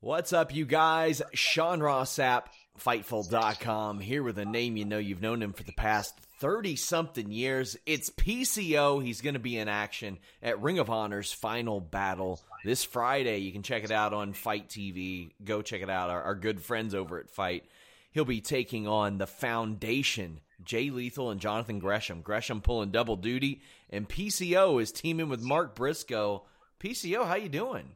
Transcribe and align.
What's 0.00 0.32
up, 0.32 0.54
you 0.54 0.64
guys? 0.64 1.22
Sean 1.34 1.80
Ross 1.80 2.16
Sapp, 2.16 2.44
Fightful.com, 2.78 3.98
here 3.98 4.22
with 4.22 4.38
a 4.38 4.44
name 4.44 4.76
you 4.76 4.84
know 4.84 4.98
you've 4.98 5.20
known 5.20 5.42
him 5.42 5.52
for 5.52 5.64
the 5.64 5.72
past 5.72 6.16
30 6.38 6.76
something 6.76 7.32
years. 7.32 7.76
It's 7.84 8.08
PCO. 8.08 9.02
He's 9.02 9.22
going 9.22 9.34
to 9.34 9.40
be 9.40 9.58
in 9.58 9.66
action 9.66 10.18
at 10.40 10.62
Ring 10.62 10.78
of 10.78 10.88
Honor's 10.88 11.32
final 11.32 11.80
battle 11.80 12.40
this 12.64 12.84
Friday. 12.84 13.38
You 13.38 13.50
can 13.50 13.64
check 13.64 13.82
it 13.82 13.90
out 13.90 14.14
on 14.14 14.34
FITE 14.34 14.68
TV. 14.68 15.32
Go 15.44 15.62
check 15.62 15.82
it 15.82 15.90
out. 15.90 16.10
Our, 16.10 16.22
our 16.22 16.36
good 16.36 16.60
friends 16.60 16.94
over 16.94 17.18
at 17.18 17.28
FITE. 17.28 17.64
He'll 18.12 18.24
be 18.24 18.40
taking 18.40 18.86
on 18.86 19.18
the 19.18 19.26
Foundation, 19.26 20.38
Jay 20.62 20.90
Lethal 20.90 21.32
and 21.32 21.40
Jonathan 21.40 21.80
Gresham. 21.80 22.20
Gresham 22.20 22.60
pulling 22.60 22.92
double 22.92 23.16
duty, 23.16 23.62
and 23.90 24.08
PCO 24.08 24.80
is 24.80 24.92
teaming 24.92 25.28
with 25.28 25.42
Mark 25.42 25.74
Briscoe. 25.74 26.44
PCO, 26.78 27.26
how 27.26 27.34
you 27.34 27.48
doing? 27.48 27.90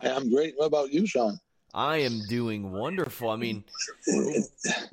I'm 0.00 0.30
great. 0.30 0.54
What 0.56 0.66
about 0.66 0.92
you, 0.92 1.06
Sean? 1.06 1.38
I 1.74 1.98
am 1.98 2.22
doing 2.28 2.72
wonderful. 2.72 3.28
I 3.28 3.36
mean, 3.36 3.64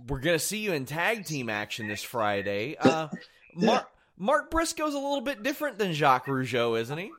we're 0.07 0.19
going 0.19 0.37
to 0.37 0.39
see 0.39 0.59
you 0.59 0.73
in 0.73 0.85
tag 0.85 1.25
team 1.25 1.49
action 1.49 1.87
this 1.87 2.03
Friday. 2.03 2.75
Uh, 2.77 3.07
Mark, 3.55 3.89
Mark 4.17 4.51
Briscoe's 4.51 4.93
a 4.93 4.99
little 4.99 5.21
bit 5.21 5.43
different 5.43 5.77
than 5.77 5.93
Jacques 5.93 6.25
Rougeau, 6.25 6.79
isn't 6.79 6.97
he? 6.97 7.11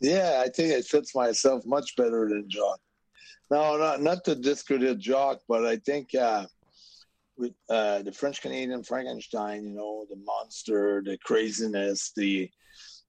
Yeah, 0.00 0.42
I 0.44 0.48
think 0.48 0.72
it 0.72 0.84
fits 0.84 1.14
myself 1.14 1.66
much 1.66 1.96
better 1.96 2.28
than 2.28 2.48
Jacques. 2.48 2.80
No, 3.50 3.76
not 3.76 4.00
not 4.00 4.24
to 4.24 4.34
discredit 4.34 4.98
Jacques, 4.98 5.42
but 5.46 5.66
I 5.66 5.76
think 5.76 6.14
uh, 6.14 6.46
with 7.36 7.52
uh, 7.68 8.02
the 8.02 8.12
French 8.12 8.40
Canadian 8.40 8.82
Frankenstein, 8.82 9.64
you 9.64 9.74
know, 9.74 10.06
the 10.08 10.16
monster, 10.16 11.02
the 11.04 11.18
craziness, 11.18 12.12
the 12.16 12.50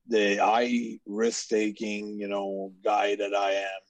the 0.07 0.37
high 0.37 0.99
risk 1.05 1.49
taking, 1.49 2.19
you 2.19 2.27
know, 2.27 2.71
guy 2.83 3.15
that 3.15 3.33
I 3.33 3.51
am. 3.51 3.81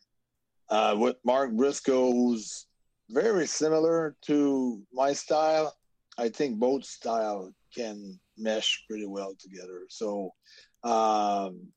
Uh, 0.69 0.95
with 0.97 1.17
Mark 1.25 1.51
Briscoe, 1.51 2.11
who's 2.11 2.67
very 3.09 3.45
similar 3.47 4.15
to 4.23 4.81
my 4.93 5.13
style, 5.13 5.75
I 6.17 6.29
think 6.29 6.59
both 6.59 6.85
style 6.85 7.53
can 7.75 8.19
mesh 8.37 8.83
pretty 8.87 9.05
well 9.05 9.35
together. 9.39 9.81
So 9.89 10.33
um, 10.83 11.67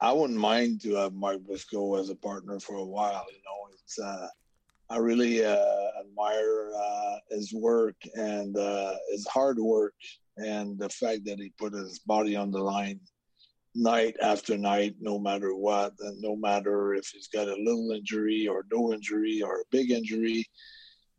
I 0.00 0.12
wouldn't 0.12 0.38
mind 0.38 0.82
to 0.82 0.94
have 0.94 1.14
Mark 1.14 1.40
Briscoe 1.40 1.96
as 1.96 2.10
a 2.10 2.14
partner 2.14 2.60
for 2.60 2.76
a 2.76 2.84
while. 2.84 3.26
You 3.30 3.38
know, 3.38 3.68
it's 3.72 3.98
uh, 3.98 4.28
I 4.90 4.98
really 4.98 5.44
uh, 5.44 5.86
admire 6.00 6.70
uh, 6.74 7.16
his 7.30 7.52
work 7.52 7.96
and 8.14 8.56
uh, 8.56 8.94
his 9.10 9.26
hard 9.26 9.58
work 9.58 9.94
and 10.36 10.78
the 10.78 10.88
fact 10.88 11.24
that 11.26 11.38
he 11.38 11.52
put 11.58 11.74
his 11.74 11.98
body 12.00 12.36
on 12.36 12.50
the 12.50 12.60
line 12.60 13.00
night 13.78 14.16
after 14.20 14.58
night, 14.58 14.96
no 15.00 15.18
matter 15.18 15.54
what, 15.54 15.94
and 16.00 16.20
no 16.20 16.36
matter 16.36 16.94
if 16.94 17.08
he's 17.08 17.28
got 17.28 17.48
a 17.48 17.56
little 17.56 17.92
injury 17.92 18.48
or 18.48 18.64
no 18.72 18.92
injury 18.92 19.40
or 19.42 19.60
a 19.60 19.64
big 19.70 19.90
injury, 19.90 20.44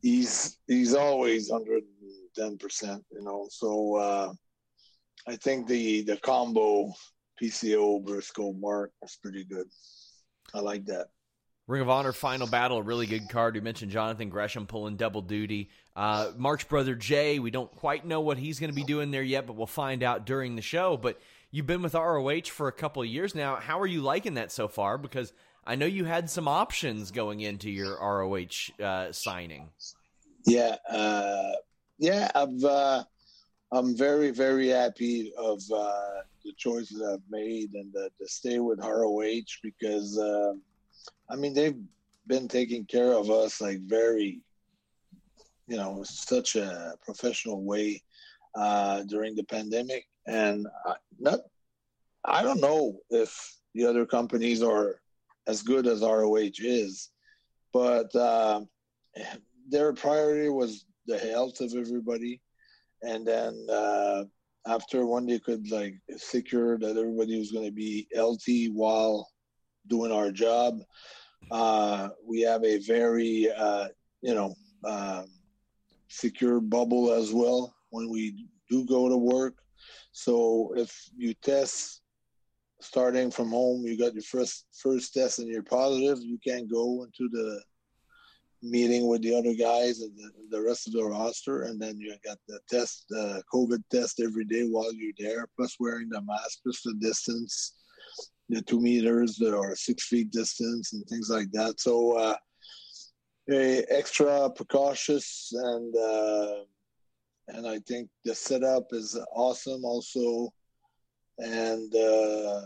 he's 0.01 0.57
he's 0.67 0.93
always 0.93 1.49
110 1.49 2.57
percent. 2.57 3.03
you 3.11 3.23
know. 3.23 3.47
So 3.49 3.95
uh, 3.95 4.33
I 5.27 5.35
think 5.37 5.67
the 5.67 6.01
the 6.01 6.17
combo 6.17 6.93
PCO 7.41 8.03
Briscoe 8.03 8.53
Mark 8.53 8.91
is 9.03 9.17
pretty 9.21 9.45
good. 9.45 9.67
I 10.53 10.59
like 10.59 10.85
that. 10.85 11.07
Ring 11.67 11.83
of 11.83 11.89
Honor 11.89 12.13
final 12.13 12.47
battle, 12.47 12.79
a 12.79 12.81
really 12.81 13.05
good 13.05 13.29
card. 13.29 13.53
We 13.53 13.61
mentioned 13.61 13.91
Jonathan 13.91 14.29
Gresham 14.29 14.65
pulling 14.65 14.95
double 14.95 15.21
duty. 15.21 15.69
Uh, 15.95 16.31
Mark's 16.35 16.63
brother 16.63 16.95
Jay, 16.95 17.37
we 17.37 17.51
don't 17.51 17.71
quite 17.71 18.07
know 18.07 18.21
what 18.21 18.39
he's 18.39 18.59
going 18.59 18.71
to 18.71 18.75
be 18.75 18.83
doing 18.83 19.11
there 19.11 19.21
yet, 19.21 19.45
but 19.45 19.55
we'll 19.55 19.67
find 19.67 20.01
out 20.01 20.25
during 20.25 20.55
the 20.55 20.63
show. 20.63 20.97
But 20.97 21.19
You've 21.51 21.65
been 21.65 21.81
with 21.81 21.95
ROH 21.95 22.49
for 22.51 22.67
a 22.67 22.71
couple 22.71 23.01
of 23.01 23.07
years 23.07 23.33
now. 23.33 23.55
How 23.55 23.79
are 23.79 23.87
you 23.87 24.01
liking 24.01 24.35
that 24.35 24.51
so 24.51 24.67
far? 24.67 24.99
Because 24.99 25.33
I 25.65 25.75
know 25.75 25.87
you 25.87 26.05
had 26.05 26.29
some 26.29 26.47
options 26.47 27.09
going 27.09 27.41
into 27.41 27.71
your 27.71 27.97
ROH 27.99 28.83
uh, 28.83 29.11
signing. 29.11 29.69
Yeah, 30.45 30.75
uh, 30.89 31.53
yeah, 31.97 32.29
I've 32.35 32.63
uh, 32.63 33.03
I'm 33.71 33.97
very 33.97 34.29
very 34.29 34.67
happy 34.67 35.33
of 35.37 35.61
uh, 35.73 36.21
the 36.45 36.53
choices 36.55 37.01
I've 37.01 37.23
made 37.29 37.73
and 37.73 37.91
the, 37.93 38.11
to 38.19 38.27
stay 38.27 38.59
with 38.59 38.79
ROH 38.79 39.49
because 39.63 40.19
uh, 40.19 40.53
I 41.31 41.35
mean 41.35 41.55
they've 41.55 41.79
been 42.27 42.47
taking 42.47 42.85
care 42.85 43.13
of 43.13 43.31
us 43.31 43.59
like 43.59 43.79
very, 43.81 44.39
you 45.67 45.77
know, 45.77 46.03
such 46.03 46.55
a 46.55 46.93
professional 47.03 47.63
way 47.63 48.03
uh, 48.55 49.01
during 49.03 49.35
the 49.35 49.43
pandemic 49.43 50.05
and 50.27 50.67
not 51.19 51.39
I 52.25 52.43
don't 52.43 52.61
know 52.61 52.99
if 53.09 53.55
the 53.73 53.85
other 53.85 54.05
companies 54.05 54.61
are 54.61 54.99
as 55.47 55.61
good 55.63 55.87
as 55.87 56.01
ROH 56.01 56.59
is, 56.59 57.09
but 57.73 58.13
uh, 58.15 58.61
their 59.69 59.93
priority 59.93 60.49
was 60.49 60.85
the 61.07 61.17
health 61.17 61.61
of 61.61 61.73
everybody, 61.75 62.41
and 63.01 63.25
then 63.25 63.67
uh, 63.71 64.25
after 64.67 65.05
when 65.05 65.25
they 65.25 65.39
could 65.39 65.69
like 65.71 65.95
secure 66.17 66.77
that 66.77 66.97
everybody 66.97 67.39
was 67.39 67.51
going 67.51 67.65
to 67.65 67.71
be 67.71 68.07
healthy 68.13 68.69
while 68.69 69.27
doing 69.87 70.11
our 70.11 70.31
job, 70.31 70.79
uh, 71.51 72.09
we 72.27 72.41
have 72.41 72.63
a 72.63 72.79
very 72.79 73.49
uh, 73.57 73.87
you 74.21 74.35
know 74.35 74.53
um, 74.85 75.25
secure 76.09 76.59
bubble 76.59 77.13
as 77.13 77.33
well 77.33 77.73
when 77.91 78.09
we 78.09 78.45
do 78.69 78.85
go 78.85 79.09
to 79.09 79.17
work 79.17 79.55
so 80.11 80.73
if 80.75 81.09
you 81.15 81.33
test 81.35 82.01
starting 82.81 83.29
from 83.29 83.49
home, 83.49 83.83
you 83.83 83.97
got 83.97 84.13
your 84.13 84.23
first 84.23 84.65
first 84.81 85.13
test 85.13 85.39
and 85.39 85.47
you're 85.47 85.63
positive, 85.63 86.19
you 86.21 86.37
can't 86.45 86.71
go 86.71 87.03
into 87.03 87.29
the 87.29 87.61
meeting 88.61 89.07
with 89.07 89.21
the 89.21 89.33
other 89.33 89.53
guys 89.53 90.01
and 90.01 90.15
the, 90.17 90.57
the 90.57 90.61
rest 90.61 90.87
of 90.87 90.93
the 90.93 91.03
roster, 91.03 91.63
and 91.63 91.81
then 91.81 91.97
you 91.97 92.13
got 92.25 92.37
the 92.47 92.59
test, 92.69 93.05
the 93.09 93.41
COVID 93.53 93.81
test 93.89 94.19
every 94.19 94.45
day 94.45 94.63
while 94.63 94.93
you're 94.93 95.13
there, 95.17 95.47
plus 95.55 95.75
wearing 95.79 96.09
the 96.09 96.21
mask, 96.21 96.59
plus 96.63 96.81
the 96.83 96.93
distance, 96.99 97.75
the 98.49 98.61
two 98.61 98.81
meters 98.81 99.41
or 99.41 99.75
six 99.75 100.07
feet 100.07 100.31
distance, 100.31 100.93
and 100.93 101.05
things 101.05 101.29
like 101.29 101.51
that. 101.51 101.79
So. 101.79 102.17
Uh, 102.17 102.35
extra 103.51 104.49
precautious 104.49 105.51
and 105.53 105.95
uh, 105.95 106.53
and 107.53 107.67
I 107.67 107.79
think 107.79 108.09
the 108.25 108.35
setup 108.35 108.87
is 108.91 109.17
awesome 109.33 109.83
also. 109.85 110.53
And 111.37 111.93
uh, 111.95 112.61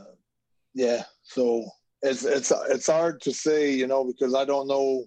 yeah, 0.74 1.04
so 1.24 1.66
it's 2.02 2.26
it's 2.26 2.52
it's 2.70 2.88
hard 2.88 3.22
to 3.22 3.34
say, 3.34 3.72
you 3.74 3.88
know, 3.88 4.04
because 4.04 4.36
I 4.36 4.46
don't 4.46 4.68
know. 4.68 5.06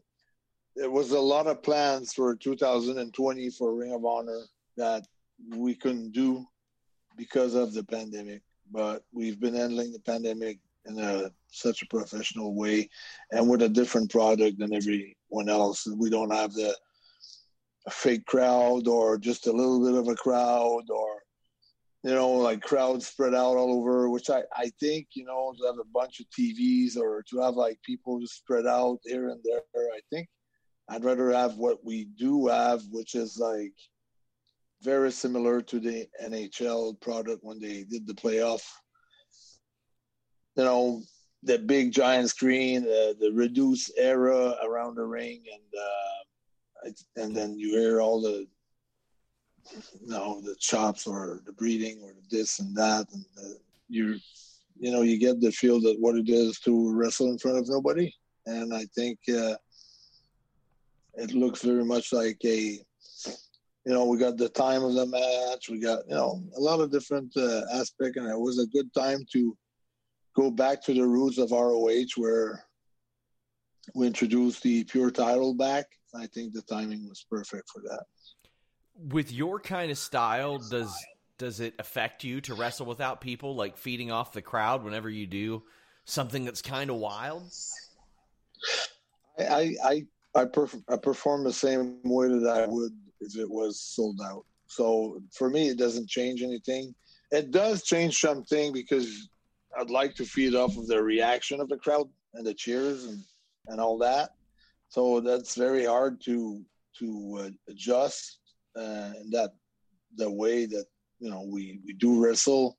There 0.76 0.90
was 0.90 1.12
a 1.12 1.20
lot 1.20 1.46
of 1.46 1.62
plans 1.62 2.12
for 2.12 2.36
2020 2.36 3.50
for 3.50 3.74
Ring 3.74 3.94
of 3.94 4.04
Honor 4.04 4.42
that 4.76 5.06
we 5.54 5.74
couldn't 5.74 6.12
do 6.12 6.46
because 7.16 7.54
of 7.54 7.72
the 7.72 7.82
pandemic. 7.84 8.42
But 8.70 9.04
we've 9.12 9.40
been 9.40 9.54
handling 9.54 9.92
the 9.92 10.00
pandemic 10.00 10.58
in 10.84 10.98
a 10.98 11.30
such 11.48 11.82
a 11.82 11.86
professional 11.86 12.54
way, 12.54 12.88
and 13.30 13.48
with 13.48 13.62
a 13.62 13.68
different 13.68 14.10
product 14.10 14.58
than 14.58 14.74
everyone 14.74 15.48
else. 15.48 15.86
We 15.86 16.10
don't 16.10 16.32
have 16.32 16.52
the 16.52 16.76
fake 17.90 18.26
crowd 18.26 18.88
or 18.88 19.18
just 19.18 19.46
a 19.46 19.52
little 19.52 19.84
bit 19.84 19.94
of 19.94 20.08
a 20.08 20.14
crowd 20.16 20.84
or 20.90 21.22
you 22.06 22.14
know, 22.14 22.30
like 22.30 22.62
crowds 22.62 23.08
spread 23.08 23.34
out 23.34 23.56
all 23.56 23.72
over, 23.72 24.08
which 24.08 24.30
I, 24.30 24.44
I 24.54 24.70
think, 24.78 25.08
you 25.14 25.24
know, 25.24 25.52
to 25.58 25.66
have 25.66 25.80
a 25.80 25.92
bunch 25.92 26.20
of 26.20 26.26
TVs 26.30 26.96
or 26.96 27.24
to 27.30 27.40
have 27.40 27.54
like 27.54 27.82
people 27.82 28.20
just 28.20 28.36
spread 28.36 28.64
out 28.64 29.00
here 29.04 29.30
and 29.30 29.40
there, 29.42 29.60
I 29.74 29.98
think 30.08 30.28
I'd 30.88 31.04
rather 31.04 31.32
have 31.32 31.56
what 31.56 31.84
we 31.84 32.04
do 32.04 32.46
have, 32.46 32.82
which 32.92 33.16
is 33.16 33.38
like 33.38 33.72
very 34.82 35.10
similar 35.10 35.60
to 35.62 35.80
the 35.80 36.06
NHL 36.22 37.00
product 37.00 37.40
when 37.42 37.58
they 37.58 37.82
did 37.82 38.06
the 38.06 38.14
playoff. 38.14 38.62
You 40.54 40.62
know, 40.62 41.02
the 41.42 41.58
big 41.58 41.90
giant 41.92 42.30
screen, 42.30 42.84
uh, 42.84 43.14
the 43.18 43.32
reduced 43.34 43.90
era 43.96 44.54
around 44.64 44.94
the 44.94 45.04
ring, 45.04 45.42
and 45.52 45.62
uh, 45.76 46.24
and 47.16 47.34
then 47.34 47.58
you 47.58 47.70
hear 47.70 48.00
all 48.00 48.20
the 48.20 48.46
you 50.00 50.08
know 50.08 50.40
the 50.40 50.54
chops 50.58 51.06
or 51.06 51.40
the 51.44 51.52
breathing 51.52 52.00
or 52.02 52.12
this 52.30 52.60
and 52.60 52.74
that 52.76 53.06
and 53.12 53.24
the, 53.34 53.58
you 53.88 54.18
you 54.78 54.92
know 54.92 55.02
you 55.02 55.18
get 55.18 55.40
the 55.40 55.50
feel 55.50 55.80
that 55.80 55.96
what 56.00 56.16
it 56.16 56.28
is 56.28 56.60
to 56.60 56.92
wrestle 56.92 57.30
in 57.30 57.38
front 57.38 57.58
of 57.58 57.68
nobody. 57.68 58.12
And 58.46 58.72
i 58.72 58.84
think 58.94 59.18
uh, 59.28 59.56
it 61.14 61.32
looks 61.32 61.62
very 61.62 61.84
much 61.84 62.12
like 62.12 62.38
a 62.44 62.78
you 63.86 63.92
know 63.92 64.04
we 64.04 64.18
got 64.18 64.36
the 64.36 64.48
time 64.48 64.84
of 64.84 64.94
the 64.94 65.06
match 65.06 65.68
we 65.68 65.80
got 65.80 66.00
you 66.08 66.14
know 66.14 66.42
a 66.56 66.60
lot 66.60 66.80
of 66.80 66.92
different 66.92 67.32
uh, 67.36 67.62
aspect 67.72 68.16
and 68.16 68.28
it 68.28 68.38
was 68.38 68.58
a 68.58 68.66
good 68.66 68.92
time 68.94 69.24
to 69.32 69.56
go 70.36 70.50
back 70.50 70.82
to 70.82 70.92
the 70.92 71.06
roots 71.06 71.38
of 71.38 71.50
roh 71.50 71.88
where 72.16 72.65
we 73.94 74.06
introduced 74.06 74.62
the 74.62 74.84
pure 74.84 75.10
title 75.10 75.54
back 75.54 75.86
i 76.14 76.26
think 76.26 76.52
the 76.52 76.62
timing 76.62 77.08
was 77.08 77.24
perfect 77.30 77.68
for 77.72 77.82
that 77.82 78.04
with 78.98 79.32
your 79.32 79.60
kind 79.60 79.90
of 79.90 79.98
style, 79.98 80.58
does 80.58 80.94
does 81.38 81.60
it 81.60 81.74
affect 81.78 82.24
you 82.24 82.40
to 82.42 82.54
wrestle 82.54 82.86
without 82.86 83.20
people, 83.20 83.54
like 83.54 83.76
feeding 83.76 84.10
off 84.10 84.32
the 84.32 84.40
crowd 84.40 84.82
whenever 84.82 85.10
you 85.10 85.26
do 85.26 85.62
something 86.04 86.44
that's 86.44 86.62
kind 86.62 86.90
of 86.90 86.96
wild? 86.96 87.50
I 89.38 89.74
I 89.84 90.06
I, 90.34 90.44
perf- 90.44 90.82
I 90.88 90.96
perform 90.96 91.44
the 91.44 91.52
same 91.52 91.98
way 92.04 92.28
that 92.28 92.48
I 92.48 92.66
would 92.66 92.92
if 93.20 93.36
it 93.36 93.48
was 93.48 93.80
sold 93.80 94.20
out. 94.24 94.44
So 94.66 95.22
for 95.32 95.48
me, 95.48 95.68
it 95.68 95.78
doesn't 95.78 96.08
change 96.08 96.42
anything. 96.42 96.94
It 97.30 97.50
does 97.50 97.82
change 97.82 98.18
something 98.18 98.72
because 98.72 99.28
I'd 99.78 99.90
like 99.90 100.14
to 100.16 100.24
feed 100.24 100.54
off 100.54 100.76
of 100.76 100.86
the 100.86 101.02
reaction 101.02 101.60
of 101.60 101.68
the 101.68 101.76
crowd 101.76 102.08
and 102.34 102.46
the 102.46 102.54
cheers 102.54 103.04
and, 103.04 103.22
and 103.68 103.80
all 103.80 103.98
that. 103.98 104.30
So 104.88 105.20
that's 105.20 105.54
very 105.54 105.84
hard 105.84 106.20
to 106.22 106.64
to 106.98 107.38
uh, 107.40 107.50
adjust 107.70 108.38
uh, 108.76 109.12
and 109.16 109.32
that 109.32 109.50
the 110.16 110.30
way 110.30 110.66
that 110.66 110.86
you 111.18 111.30
know 111.30 111.44
we 111.50 111.80
we 111.84 111.92
do 111.94 112.22
wrestle. 112.22 112.78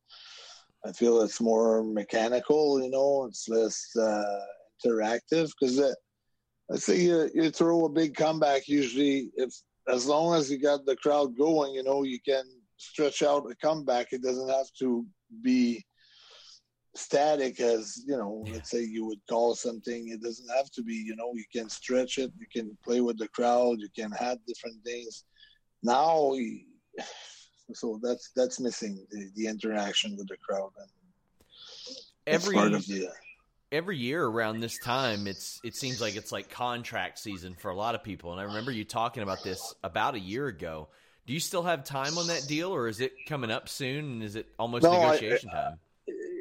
I 0.86 0.92
feel 0.92 1.22
it's 1.22 1.42
more 1.42 1.84
mechanical. 1.84 2.82
You 2.82 2.90
know, 2.90 3.26
it's 3.26 3.50
less 3.50 3.96
uh, 3.96 4.40
interactive 4.86 5.52
because 5.60 5.80
let's 6.70 6.86
say 6.86 7.02
you, 7.02 7.30
you 7.34 7.50
throw 7.50 7.86
a 7.86 7.90
big 7.90 8.16
comeback. 8.16 8.68
Usually, 8.68 9.32
if 9.36 9.54
as 9.88 10.06
long 10.06 10.36
as 10.36 10.52
you 10.52 10.60
got 10.60 10.86
the 10.86 10.96
crowd 10.96 11.38
going, 11.38 11.74
you 11.74 11.84
know, 11.84 12.04
you 12.04 12.20
can 12.26 12.44
stretch 12.78 13.24
out 13.24 13.50
a 13.50 13.56
comeback. 13.56 14.08
It 14.12 14.22
doesn't 14.22 14.50
have 14.50 14.68
to 14.80 15.06
be 15.42 15.84
static 16.98 17.60
as 17.60 18.04
you 18.06 18.18
know 18.18 18.44
yeah. 18.46 18.54
let's 18.54 18.72
say 18.72 18.84
you 18.84 19.06
would 19.06 19.20
call 19.30 19.56
something 19.56 20.10
it 20.10 20.22
doesn't 20.22 20.50
have 20.56 20.70
to 20.72 20.84
be 20.84 20.96
you 20.96 21.16
know 21.16 21.32
you 21.36 21.46
can 21.54 21.70
stretch 21.70 22.18
it 22.18 22.32
you 22.40 22.48
can 22.52 22.76
play 22.84 23.02
with 23.02 23.18
the 23.18 23.28
crowd 23.30 23.80
you 23.80 23.90
can 23.96 24.12
add 24.20 24.40
different 24.48 24.84
things. 24.84 25.26
Now 25.84 26.34
so 27.74 28.00
that's 28.02 28.32
that's 28.36 28.60
missing 28.60 29.06
the, 29.12 29.30
the 29.36 29.48
interaction 29.48 30.16
with 30.18 30.28
the 30.28 30.38
crowd 30.38 30.72
and 30.78 30.90
every 32.26 32.56
part 32.56 32.74
of 32.74 32.86
the 32.88 33.08
uh, 33.08 33.12
every 33.72 33.98
year 33.98 34.26
around 34.26 34.62
this 34.62 34.78
time 34.80 35.28
it's 35.28 35.60
it 35.64 35.76
seems 35.76 36.00
like 36.00 36.16
it's 36.16 36.32
like 36.32 36.50
contract 36.50 37.20
season 37.20 37.54
for 37.54 37.70
a 37.70 37.76
lot 37.76 37.96
of 37.96 38.04
people. 38.04 38.32
And 38.32 38.42
i 38.42 38.44
remember 38.44 38.72
you 38.72 38.86
talking 38.86 39.24
about 39.24 39.44
this 39.44 39.74
about 39.84 40.16
a 40.16 40.20
year 40.20 40.48
ago. 40.48 40.88
Do 41.26 41.34
you 41.34 41.42
still 41.42 41.64
have 41.64 41.84
time 41.84 42.18
on 42.18 42.28
that 42.28 42.46
deal 42.48 42.74
or 42.74 42.88
is 42.88 43.02
it 43.02 43.12
coming 43.28 43.52
up 43.52 43.68
soon 43.68 44.06
and 44.06 44.24
is 44.24 44.38
it 44.38 44.48
almost 44.58 44.84
no, 44.84 44.94
negotiation 44.94 45.50
I, 45.52 45.56
time 45.56 45.80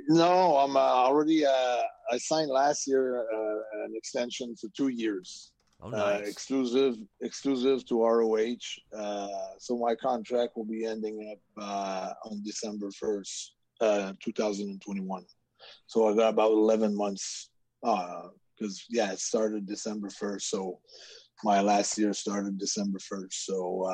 no 0.09 0.57
i'm 0.59 0.77
uh, 0.77 0.81
already 0.81 1.45
uh, 1.45 1.83
i 2.13 2.19
signed 2.19 2.51
last 2.51 2.87
year 2.87 3.21
uh, 3.33 3.85
an 3.85 3.93
extension 3.95 4.55
for 4.57 4.69
two 4.77 4.89
years 4.89 5.53
Oh, 5.83 5.89
uh, 5.89 5.91
nice. 5.91 6.21
uh, 6.21 6.25
exclusive 6.25 6.97
exclusive 7.21 7.85
to 7.87 8.03
ROH. 8.03 8.57
Uh, 8.97 9.29
so 9.59 9.77
my 9.77 9.95
contract 9.95 10.57
will 10.57 10.65
be 10.65 10.87
ending 10.87 11.31
up 11.33 11.63
uh, 11.63 12.29
on 12.31 12.43
December 12.45 12.91
first, 12.93 13.53
uh, 13.81 14.13
2021. 14.23 15.25
So 15.87 16.09
I 16.09 16.15
got 16.17 16.31
about 16.31 16.53
11 16.53 16.97
months 16.97 17.51
because 17.83 18.85
yeah, 18.89 19.13
it 19.13 19.21
started 19.21 19.67
December 19.67 20.09
1st. 20.09 20.43
So 20.43 20.81
my 21.45 21.61
last 21.61 21.99
year 21.99 22.13
started 22.15 22.59
December 22.59 22.99
1st. 22.99 23.33
So 23.33 23.87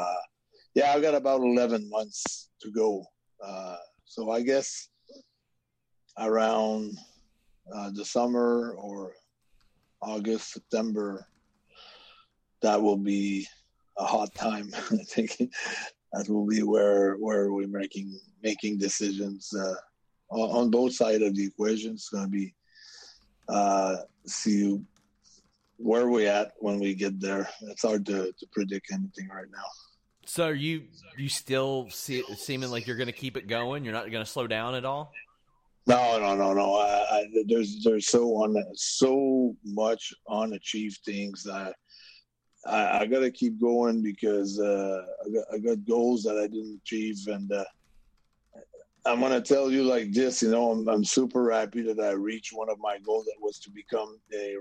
yeah, 0.75 0.93
I 0.93 1.00
got 1.00 1.14
about 1.14 1.41
11 1.41 1.91
months 1.91 2.50
to 2.61 2.70
go. 2.70 3.05
so 4.05 4.31
I 4.31 4.43
guess 4.43 4.88
around 6.19 6.99
the 7.93 8.05
summer 8.05 8.75
or 8.79 9.12
August, 10.00 10.53
September 10.53 11.26
that 12.62 12.81
will 12.81 12.97
be 12.97 13.47
a 13.99 14.05
hot 14.05 14.35
time. 14.35 14.70
I 14.91 14.97
think 15.05 15.37
that 16.12 16.29
will 16.29 16.47
be 16.47 16.62
where 16.62 17.14
where 17.17 17.53
we're 17.53 17.69
making 17.69 18.19
making 18.43 18.79
decisions 18.79 19.53
uh, 19.55 19.75
on 20.31 20.70
both 20.70 20.94
sides 20.94 21.23
of 21.23 21.37
the 21.37 21.44
equation. 21.44 21.93
It's 21.93 22.09
going 22.09 22.25
to 22.25 22.31
be 22.31 22.55
uh, 23.49 23.97
see 24.26 24.81
where 25.76 26.09
we 26.09 26.26
at 26.26 26.52
when 26.59 26.78
we 26.78 26.95
get 26.95 27.21
there. 27.21 27.49
It's 27.62 27.83
hard 27.83 28.07
to, 28.07 28.33
to 28.33 28.47
predict 28.52 28.92
anything 28.92 29.28
right 29.28 29.50
now. 29.52 29.64
So 30.25 30.49
you 30.49 30.85
you 31.19 31.28
still 31.28 31.88
see 31.90 32.23
seeming 32.37 32.71
like 32.71 32.87
you're 32.87 32.97
going 32.97 33.07
to 33.09 33.12
keep 33.12 33.37
it 33.37 33.49
going? 33.49 33.85
You're 33.85 33.92
not 33.92 34.11
going 34.11 34.25
to 34.25 34.31
slow 34.31 34.47
down 34.47 34.75
at 34.75 34.85
all? 34.85 35.12
No, 35.87 36.19
no, 36.19 36.37
no, 36.37 36.53
no. 36.55 36.75
I, 36.75 37.07
I, 37.11 37.27
there's 37.47 37.83
there's 37.83 38.07
so 38.07 38.29
on 38.37 38.57
so 38.75 39.57
much 39.65 40.12
unachieved 40.29 41.01
things 41.05 41.43
that 41.43 41.75
I, 42.67 43.01
I 43.01 43.07
got 43.07 43.21
to 43.21 43.31
keep 43.31 43.61
going 43.61 44.03
because 44.03 44.61
uh, 44.61 45.03
I, 45.27 45.31
got, 45.31 45.45
I, 45.55 45.59
got, 45.59 45.85
goals 45.85 46.23
that 46.23 46.39
I 46.39 46.47
didn't 46.47 46.81
achieve, 46.85 47.17
and 47.27 47.51
uh, 47.51 47.65
I'm 49.05 49.21
gonna 49.21 49.41
tell 49.41 49.71
you 49.73 49.83
like 49.83 50.12
this. 50.12 50.43
You 50.43 50.51
know, 50.51 50.71
I'm, 50.71 50.89
I'm, 50.89 51.05
super 51.05 51.51
happy 51.51 51.83
that 51.83 51.99
I 51.99 52.12
reached 52.12 52.53
one 52.53 52.71
of 52.71 52.79
my 52.79 52.99
goals 53.05 53.25
that 53.25 53.41
was 53.41 53.59
to 53.61 53.71
become 53.71 54.21
a 54.33 54.57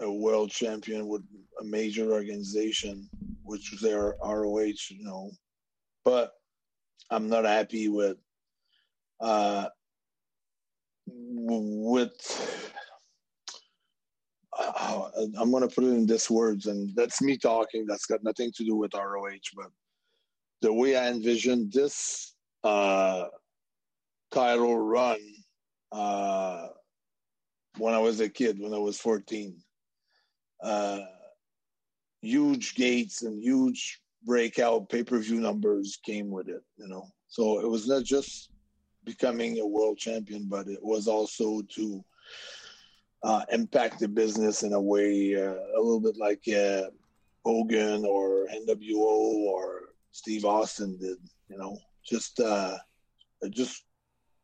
a 0.00 0.12
world 0.12 0.50
champion 0.50 1.08
with 1.08 1.22
a 1.60 1.64
major 1.64 2.12
organization, 2.12 3.08
which 3.42 3.72
was 3.72 3.80
their 3.80 4.14
ROH. 4.24 4.90
You 4.90 5.02
know, 5.02 5.32
but 6.04 6.34
I'm 7.10 7.28
not 7.28 7.44
happy 7.44 7.88
with 7.88 8.18
uh, 9.20 9.66
with 11.48 12.68
uh, 14.58 15.10
I'm 15.38 15.50
going 15.50 15.66
to 15.66 15.74
put 15.74 15.84
it 15.84 15.94
in 15.94 16.06
this 16.06 16.28
words, 16.30 16.66
and 16.66 16.94
that's 16.96 17.22
me 17.22 17.36
talking. 17.36 17.86
That's 17.86 18.06
got 18.06 18.24
nothing 18.24 18.50
to 18.56 18.64
do 18.64 18.74
with 18.74 18.94
ROH, 18.94 19.38
but 19.56 19.70
the 20.62 20.72
way 20.72 20.96
I 20.96 21.08
envisioned 21.08 21.72
this 21.72 22.34
uh, 22.64 23.26
title 24.32 24.78
run 24.78 25.18
uh, 25.92 26.68
when 27.78 27.94
I 27.94 27.98
was 27.98 28.20
a 28.20 28.28
kid, 28.28 28.58
when 28.58 28.74
I 28.74 28.78
was 28.78 28.98
14, 28.98 29.56
uh, 30.62 31.00
huge 32.20 32.74
gates 32.74 33.22
and 33.22 33.42
huge 33.42 34.00
breakout 34.24 34.88
pay 34.88 35.04
per 35.04 35.18
view 35.18 35.40
numbers 35.40 35.98
came 36.04 36.30
with 36.30 36.48
it, 36.48 36.62
you 36.76 36.88
know. 36.88 37.06
So 37.28 37.60
it 37.60 37.68
was 37.68 37.86
not 37.86 38.02
just 38.02 38.50
becoming 39.04 39.58
a 39.58 39.66
world 39.66 39.98
champion, 39.98 40.46
but 40.48 40.68
it 40.68 40.82
was 40.82 41.08
also 41.08 41.62
to 41.62 42.04
uh, 43.22 43.42
impact 43.50 44.00
the 44.00 44.08
business 44.08 44.62
in 44.62 44.72
a 44.72 44.80
way 44.80 45.34
uh, 45.34 45.54
a 45.76 45.80
little 45.80 46.00
bit 46.00 46.16
like 46.16 46.42
uh, 46.48 46.90
Hogan 47.44 48.04
or 48.04 48.46
NWO 48.46 49.46
or 49.46 49.94
Steve 50.12 50.44
Austin 50.44 50.98
did. 50.98 51.18
You 51.48 51.58
know, 51.58 51.78
just 52.04 52.38
uh, 52.40 52.76
I 53.42 53.48
just 53.48 53.84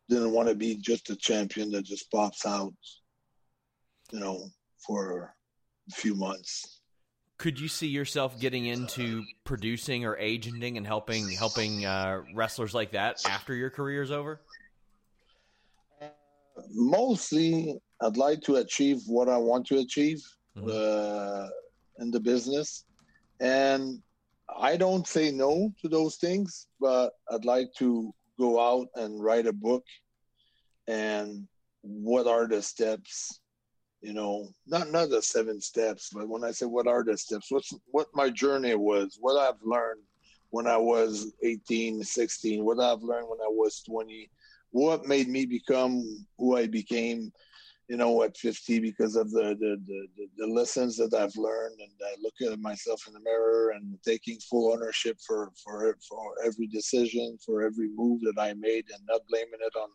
didn't 0.08 0.32
want 0.32 0.49
to 0.49 0.54
be 0.54 0.76
just 0.76 1.11
a 1.11 1.16
champion 1.16 1.70
that 1.73 1.84
just 1.84 2.11
pops 2.11 2.46
out 2.46 2.75
you 4.14 4.20
know, 4.20 4.49
for 4.78 5.34
a 5.90 5.94
few 5.94 6.14
months. 6.14 6.74
Could 7.37 7.59
you 7.59 7.69
see 7.69 7.88
yourself 7.88 8.38
getting 8.38 8.67
into 8.67 9.25
producing 9.45 10.05
or 10.05 10.17
agenting 10.17 10.76
and 10.76 10.87
helping 10.87 11.29
helping 11.31 11.85
uh, 11.85 12.23
wrestlers 12.35 12.75
like 12.75 12.93
that 12.93 13.21
after 13.29 13.55
your 13.55 13.71
career 13.71 14.03
is 14.03 14.11
over? 14.11 14.41
Mostly, 16.73 17.81
I'd 18.00 18.17
like 18.17 18.41
to 18.43 18.57
achieve 18.57 19.03
what 19.07 19.29
I 19.29 19.37
want 19.37 19.67
to 19.67 19.79
achieve 19.79 20.23
mm-hmm. 20.57 20.69
uh, 20.71 21.49
in 21.99 22.12
the 22.12 22.21
business, 22.21 22.85
and 23.41 24.00
I 24.57 24.76
don't 24.76 25.07
say 25.07 25.33
no 25.33 25.73
to 25.83 25.88
those 25.88 26.17
things, 26.17 26.69
but 26.81 27.11
I'd 27.31 27.45
like 27.45 27.73
to 27.79 28.14
go 28.38 28.61
out 28.61 28.88
and 28.95 29.23
write 29.23 29.47
a 29.47 29.53
book 29.53 29.85
and 30.87 31.47
what 31.83 32.26
are 32.26 32.47
the 32.47 32.62
steps 32.62 33.41
you 34.04 34.12
know 34.12 34.46
not 34.66 34.90
not 34.90 35.08
the 35.08 35.23
seven 35.23 35.61
steps 35.61 36.11
but 36.12 36.28
when 36.28 36.44
i 36.44 36.50
say 36.50 36.66
what 36.66 36.87
are 36.87 37.02
the 37.02 37.16
steps? 37.16 37.50
What's 37.50 37.73
what 37.87 38.08
my 38.14 38.28
journey 38.28 38.75
was 38.75 39.16
what 39.18 39.40
i've 39.40 39.62
learned 39.62 40.02
when 40.50 40.66
i 40.66 40.76
was 40.76 41.32
18 41.42 42.04
16 42.04 42.64
what 42.64 42.78
i've 42.80 43.02
learned 43.02 43.28
when 43.28 43.40
i 43.40 43.49
was 43.49 43.82
20 43.88 44.30
what 44.73 45.06
made 45.06 45.28
me 45.28 45.46
become 45.46 46.04
who 46.38 46.56
i 46.56 46.66
became 46.66 47.32
you 47.88 47.99
know, 47.99 48.23
at 48.23 48.34
50 48.37 48.80
because 48.80 49.14
of 49.14 49.30
the, 49.30 49.54
the, 49.61 49.78
the, 49.87 50.26
the, 50.38 50.46
lessons 50.46 50.96
that 50.96 51.12
I've 51.12 51.37
learned. 51.37 51.78
And 51.78 51.90
I 52.02 52.14
look 52.23 52.32
at 52.40 52.58
myself 52.58 53.06
in 53.06 53.12
the 53.12 53.20
mirror 53.20 53.73
and 53.73 53.99
taking 54.02 54.38
full 54.40 54.73
ownership 54.73 55.18
for, 55.26 55.50
for, 55.62 55.94
for 56.08 56.32
every 56.42 56.66
decision, 56.66 57.37
for 57.44 57.62
every 57.62 57.90
move 57.94 58.23
that 58.23 58.40
I 58.40 58.54
made 58.54 58.87
and 58.90 59.02
not 59.06 59.20
blaming 59.28 59.61
it 59.61 59.76
on 59.76 59.90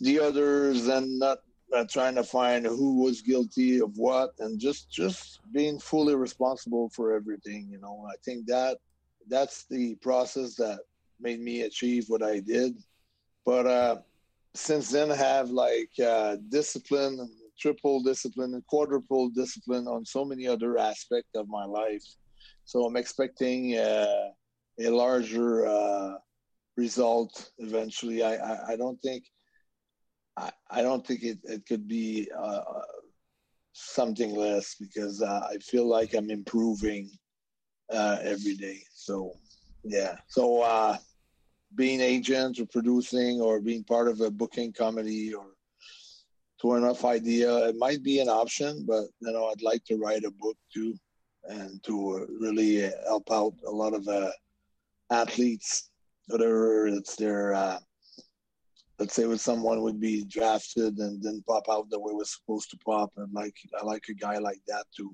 the 0.00 0.18
others 0.18 0.88
and 0.88 1.20
not, 1.20 1.38
not 1.72 1.88
trying 1.88 2.14
to 2.16 2.24
find 2.24 2.66
who 2.66 3.02
was 3.02 3.22
guilty 3.22 3.80
of 3.80 3.96
what 3.96 4.30
and 4.38 4.60
just, 4.60 4.90
just 4.90 5.40
being 5.52 5.78
fully 5.78 6.14
responsible 6.14 6.90
for 6.94 7.12
everything. 7.12 7.68
You 7.70 7.80
know, 7.80 8.06
I 8.10 8.16
think 8.24 8.46
that 8.46 8.78
that's 9.28 9.64
the 9.70 9.94
process 9.96 10.54
that 10.56 10.80
made 11.20 11.40
me 11.40 11.62
achieve 11.62 12.04
what 12.08 12.22
I 12.22 12.40
did. 12.40 12.76
But, 13.44 13.66
uh, 13.66 13.96
since 14.54 14.90
then 14.90 15.10
I 15.10 15.16
have 15.16 15.50
like 15.50 15.90
uh, 16.04 16.36
discipline, 16.50 17.30
triple 17.58 18.02
discipline, 18.02 18.52
and 18.54 18.66
quadruple 18.66 19.30
discipline 19.30 19.86
on 19.88 20.04
so 20.04 20.24
many 20.24 20.46
other 20.46 20.78
aspects 20.78 21.30
of 21.34 21.48
my 21.48 21.64
life. 21.64 22.04
So 22.64 22.84
I'm 22.84 22.96
expecting 22.96 23.78
uh, 23.78 24.28
a 24.78 24.90
larger 24.90 25.66
uh, 25.66 26.14
result 26.76 27.50
eventually. 27.58 28.22
I, 28.22 28.34
I, 28.34 28.72
I 28.72 28.76
don't 28.76 29.00
think 29.00 29.24
I, 30.36 30.50
I 30.70 30.82
don't 30.82 31.06
think 31.06 31.22
it, 31.22 31.38
it 31.44 31.66
could 31.66 31.86
be 31.86 32.28
uh, 32.36 32.60
something 33.72 34.34
less 34.34 34.76
because 34.78 35.22
uh, 35.22 35.48
I 35.50 35.58
feel 35.58 35.86
like 35.86 36.14
I'm 36.14 36.30
improving 36.30 37.10
uh, 37.90 38.18
every 38.22 38.54
day. 38.54 38.80
So 38.94 39.32
yeah. 39.84 40.16
So 40.28 40.62
being 41.74 42.00
agent 42.00 42.58
or 42.58 42.66
producing 42.66 43.40
or 43.40 43.60
being 43.60 43.84
part 43.84 44.08
of 44.08 44.20
a 44.20 44.30
booking 44.30 44.72
committee 44.72 45.32
or 45.32 45.46
to 46.60 46.74
enough 46.74 47.04
idea 47.04 47.68
it 47.68 47.76
might 47.76 48.02
be 48.02 48.20
an 48.20 48.28
option 48.28 48.84
but 48.86 49.04
you 49.20 49.32
know 49.32 49.46
i'd 49.46 49.62
like 49.62 49.84
to 49.84 49.96
write 49.96 50.24
a 50.24 50.30
book 50.30 50.56
too 50.72 50.94
and 51.44 51.82
to 51.82 52.26
really 52.40 52.90
help 53.06 53.30
out 53.32 53.54
a 53.66 53.70
lot 53.70 53.94
of 53.94 54.06
uh, 54.06 54.30
athletes 55.10 55.90
whatever 56.26 56.86
it's 56.86 57.16
their 57.16 57.54
uh, 57.54 57.78
let's 59.02 59.14
say 59.14 59.26
when 59.26 59.38
someone 59.38 59.82
would 59.82 60.00
be 60.00 60.24
drafted 60.24 60.96
and 60.98 61.22
then 61.22 61.42
pop 61.48 61.64
out 61.68 61.90
the 61.90 61.98
way 61.98 62.12
it 62.12 62.16
was 62.22 62.34
supposed 62.36 62.70
to 62.70 62.78
pop 62.78 63.10
and 63.16 63.32
like 63.32 63.56
i 63.78 63.84
like 63.84 64.04
a 64.08 64.14
guy 64.14 64.38
like 64.38 64.62
that 64.68 64.84
to 64.96 65.04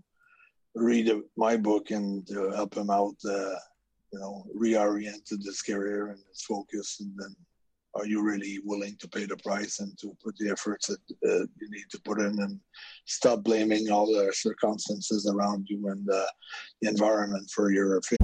read 0.75 1.11
my 1.37 1.57
book 1.57 1.91
and 1.91 2.27
to 2.27 2.51
help 2.51 2.77
him 2.77 2.91
out 2.91 3.17
uh, 3.27 3.59
you 4.13 4.19
know, 4.19 4.45
reoriented 4.57 5.45
his 5.45 5.63
career 5.63 6.09
and 6.09 6.19
his 6.29 6.43
focus, 6.43 6.99
and 7.01 7.13
then 7.19 7.35
are 7.95 8.07
you 8.07 8.23
really 8.23 8.59
willing 8.65 8.97
to 9.01 9.09
pay 9.09 9.25
the 9.25 9.37
price 9.39 9.81
and 9.81 9.99
to 9.99 10.17
put 10.23 10.37
the 10.39 10.51
efforts 10.51 10.87
that 10.87 11.01
uh, 11.29 11.47
you 11.61 11.71
need 11.71 11.87
to 11.91 12.01
put 12.05 12.21
in 12.21 12.39
and 12.41 12.61
stop 13.07 13.43
blaming 13.43 13.91
all 13.91 14.07
the 14.07 14.33
circumstances 14.33 15.27
around 15.27 15.67
you 15.69 15.89
and 15.89 16.09
uh, 16.11 16.27
the 16.81 16.89
environment 16.89 17.49
for 17.51 17.73
your 17.73 17.97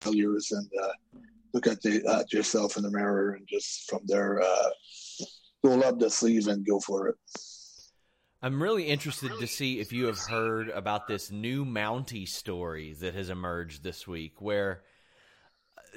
failures 0.00 0.52
and 0.52 0.68
uh, 0.82 0.92
look 1.52 1.66
at, 1.66 1.80
the, 1.82 2.04
at 2.06 2.32
yourself 2.32 2.76
in 2.76 2.82
the 2.82 2.90
mirror 2.90 3.32
and 3.32 3.46
just 3.48 3.88
from 3.88 4.00
there 4.04 4.40
uh, 4.42 4.68
roll 5.62 5.84
up 5.84 5.98
the 5.98 6.10
sleeve 6.10 6.48
and 6.48 6.66
go 6.66 6.80
for 6.80 7.08
it. 7.08 7.16
I'm 8.42 8.62
really 8.62 8.86
interested 8.86 9.32
to 9.38 9.46
see 9.46 9.80
if 9.80 9.92
you 9.92 10.06
have 10.06 10.18
heard 10.18 10.70
about 10.70 11.06
this 11.06 11.30
new 11.30 11.66
Mountie 11.66 12.26
story 12.26 12.94
that 12.94 13.14
has 13.14 13.28
emerged 13.28 13.82
this 13.82 14.08
week, 14.08 14.40
where 14.40 14.82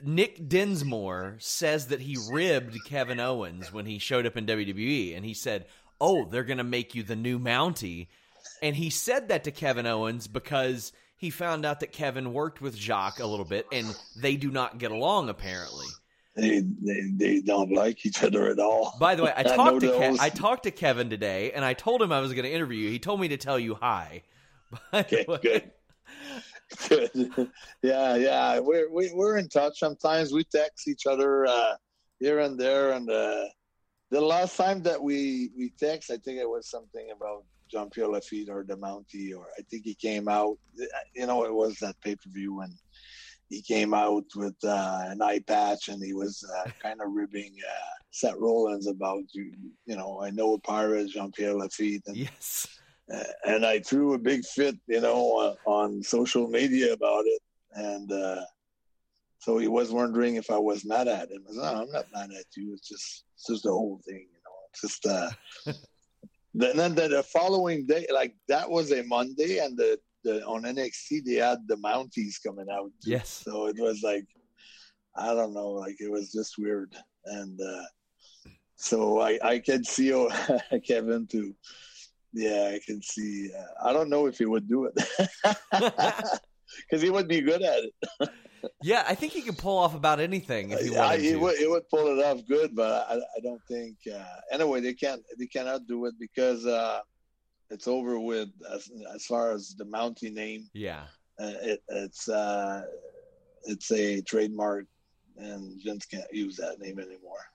Nick 0.03 0.49
Dinsmore 0.49 1.37
says 1.39 1.87
that 1.87 2.01
he 2.01 2.17
ribbed 2.29 2.83
Kevin 2.85 3.21
Owens 3.21 3.71
when 3.71 3.85
he 3.85 3.97
showed 3.97 4.25
up 4.25 4.35
in 4.35 4.45
WWE, 4.45 5.15
and 5.15 5.23
he 5.23 5.33
said, 5.33 5.67
"Oh, 6.01 6.25
they're 6.25 6.43
going 6.43 6.57
to 6.57 6.65
make 6.65 6.95
you 6.95 7.03
the 7.03 7.15
new 7.15 7.39
Mountie," 7.39 8.07
and 8.61 8.75
he 8.75 8.89
said 8.89 9.29
that 9.29 9.45
to 9.45 9.51
Kevin 9.51 9.85
Owens 9.85 10.27
because 10.27 10.91
he 11.15 11.29
found 11.29 11.65
out 11.65 11.79
that 11.79 11.91
Kevin 11.91 12.33
worked 12.33 12.61
with 12.61 12.75
Jacques 12.75 13.19
a 13.19 13.25
little 13.25 13.45
bit, 13.45 13.67
and 13.71 13.95
they 14.15 14.35
do 14.35 14.51
not 14.51 14.77
get 14.77 14.91
along 14.91 15.29
apparently. 15.29 15.87
They, 16.35 16.61
they, 16.81 17.01
they 17.15 17.41
don't 17.41 17.71
like 17.71 18.05
each 18.05 18.23
other 18.23 18.47
at 18.47 18.59
all. 18.59 18.95
By 18.99 19.15
the 19.15 19.23
way, 19.23 19.33
I 19.35 19.43
talked 19.55 19.81
to 19.81 19.89
Ke- 19.89 20.19
I 20.19 20.29
talked 20.29 20.63
to 20.63 20.71
Kevin 20.71 21.09
today, 21.09 21.51
and 21.51 21.63
I 21.63 21.73
told 21.73 22.01
him 22.01 22.11
I 22.11 22.19
was 22.19 22.33
going 22.33 22.45
to 22.45 22.51
interview 22.51 22.79
you. 22.79 22.89
He 22.89 22.99
told 22.99 23.19
me 23.19 23.27
to 23.29 23.37
tell 23.37 23.59
you 23.59 23.75
hi. 23.75 24.23
okay, 24.93 25.25
good. 25.41 25.71
Good. 26.89 27.11
yeah, 27.83 28.15
yeah. 28.15 28.57
We're 28.59 28.91
we, 28.91 29.09
are 29.09 29.15
we 29.15 29.25
are 29.25 29.37
in 29.37 29.47
touch. 29.47 29.77
Sometimes 29.77 30.31
we 30.33 30.43
text 30.43 30.87
each 30.87 31.05
other 31.05 31.45
uh, 31.45 31.75
here 32.19 32.39
and 32.39 32.59
there. 32.59 32.93
And 32.93 33.07
uh, 33.07 33.45
the 34.09 34.21
last 34.21 34.57
time 34.57 34.81
that 34.83 35.01
we 35.01 35.51
we 35.55 35.71
text, 35.77 36.09
I 36.09 36.17
think 36.17 36.39
it 36.39 36.49
was 36.49 36.67
something 36.69 37.11
about 37.15 37.43
Jean 37.73 37.89
Pierre 37.89 38.07
Lafitte 38.07 38.49
or 38.49 38.63
the 38.63 38.77
Mountie, 38.77 39.35
or 39.35 39.47
I 39.57 39.63
think 39.63 39.83
he 39.83 39.95
came 39.95 40.27
out. 40.27 40.57
You 41.15 41.25
know, 41.25 41.43
it 41.45 41.53
was 41.53 41.77
that 41.79 41.99
pay 42.01 42.15
per 42.15 42.29
view 42.29 42.55
when 42.55 42.71
he 43.49 43.61
came 43.61 43.93
out 43.93 44.25
with 44.35 44.55
uh, 44.63 44.99
an 45.07 45.21
eye 45.21 45.41
patch 45.45 45.89
and 45.89 46.03
he 46.03 46.13
was 46.13 46.43
uh, 46.57 46.69
kind 46.81 47.01
of 47.01 47.11
ribbing 47.11 47.55
uh, 47.67 47.95
Seth 48.11 48.35
Rollins 48.37 48.87
about 48.87 49.23
you. 49.33 49.51
You 49.85 49.97
know, 49.97 50.21
I 50.23 50.29
know 50.29 50.53
a 50.53 50.59
pirate, 50.59 51.09
Jean 51.09 51.31
Pierre 51.31 51.55
Lafitte. 51.55 52.03
And, 52.07 52.15
yes. 52.15 52.67
Uh, 53.13 53.23
and 53.45 53.65
I 53.65 53.79
threw 53.79 54.13
a 54.13 54.19
big 54.19 54.45
fit, 54.45 54.75
you 54.87 55.01
know, 55.01 55.55
on 55.65 56.01
social 56.01 56.47
media 56.47 56.93
about 56.93 57.25
it, 57.25 57.41
and 57.73 58.09
uh, 58.09 58.41
so 59.39 59.57
he 59.57 59.67
was 59.67 59.91
wondering 59.91 60.35
if 60.35 60.49
I 60.49 60.57
was 60.57 60.85
mad 60.85 61.09
at 61.09 61.29
him. 61.29 61.43
I 61.45 61.49
was, 61.49 61.57
no, 61.57 61.63
I'm 61.63 61.91
not 61.91 62.05
mad 62.13 62.29
at 62.31 62.45
you. 62.55 62.73
It's 62.73 62.87
just, 62.87 63.25
it's 63.35 63.47
just 63.49 63.63
the 63.63 63.71
whole 63.71 63.99
thing, 64.07 64.25
you 64.31 64.39
know. 64.45 64.55
It's 64.71 64.81
just 64.81 65.05
uh, 66.61 66.73
Then, 66.73 66.95
the, 66.95 67.07
the 67.07 67.23
following 67.23 67.85
day, 67.85 68.05
like 68.13 68.35
that 68.47 68.69
was 68.69 68.91
a 68.91 69.03
Monday, 69.03 69.59
and 69.59 69.77
the, 69.77 69.99
the 70.23 70.45
on 70.45 70.63
NXT 70.63 71.25
they 71.25 71.35
had 71.35 71.59
the 71.67 71.77
Mounties 71.77 72.35
coming 72.45 72.67
out. 72.71 72.91
Yes. 73.05 73.41
So 73.43 73.67
it 73.67 73.77
was 73.79 74.01
like, 74.03 74.25
I 75.15 75.33
don't 75.33 75.53
know, 75.53 75.69
like 75.71 75.95
it 75.99 76.11
was 76.11 76.31
just 76.31 76.57
weird, 76.57 76.95
and 77.25 77.59
uh, 77.59 77.83
so 78.75 79.21
I 79.21 79.39
I 79.43 79.59
can 79.59 79.83
see 79.83 80.11
Kevin 80.87 81.27
too. 81.27 81.55
yeah, 82.33 82.71
I 82.73 82.79
can 82.85 83.01
see. 83.01 83.51
Uh, 83.53 83.89
I 83.89 83.93
don't 83.93 84.09
know 84.09 84.25
if 84.27 84.37
he 84.37 84.45
would 84.45 84.67
do 84.67 84.85
it 84.85 84.95
because 86.81 87.01
he 87.01 87.09
would 87.09 87.27
be 87.27 87.41
good 87.41 87.61
at 87.61 87.83
it. 87.83 88.29
Yeah, 88.81 89.03
I 89.07 89.15
think 89.15 89.33
he 89.33 89.41
could 89.41 89.57
pull 89.57 89.77
off 89.77 89.95
about 89.95 90.19
anything 90.19 90.71
if 90.71 90.81
he 90.81 90.91
wanted 90.91 91.21
he 91.21 91.31
to. 91.31 91.37
Would, 91.37 91.57
he 91.57 91.67
would 91.67 91.87
pull 91.89 92.07
it 92.07 92.23
off 92.23 92.45
good, 92.47 92.75
but 92.75 93.07
I, 93.09 93.15
I 93.15 93.39
don't 93.41 93.61
think. 93.67 93.97
Uh, 94.11 94.23
anyway, 94.51 94.81
they 94.81 94.93
can't. 94.93 95.21
They 95.37 95.47
cannot 95.47 95.87
do 95.87 96.05
it 96.05 96.15
because 96.19 96.65
uh, 96.65 96.99
it's 97.69 97.87
over 97.87 98.19
with 98.19 98.49
as, 98.71 98.89
as 99.13 99.25
far 99.25 99.51
as 99.51 99.75
the 99.77 99.85
Mountie 99.85 100.33
name. 100.33 100.69
Yeah, 100.73 101.03
uh, 101.39 101.53
it, 101.61 101.83
it's 101.89 102.29
uh, 102.29 102.83
it's 103.65 103.91
a 103.91 104.21
trademark, 104.21 104.85
and 105.37 105.81
Vince 105.83 106.05
can't 106.05 106.31
use 106.31 106.57
that 106.57 106.79
name 106.79 106.99
anymore 106.99 107.45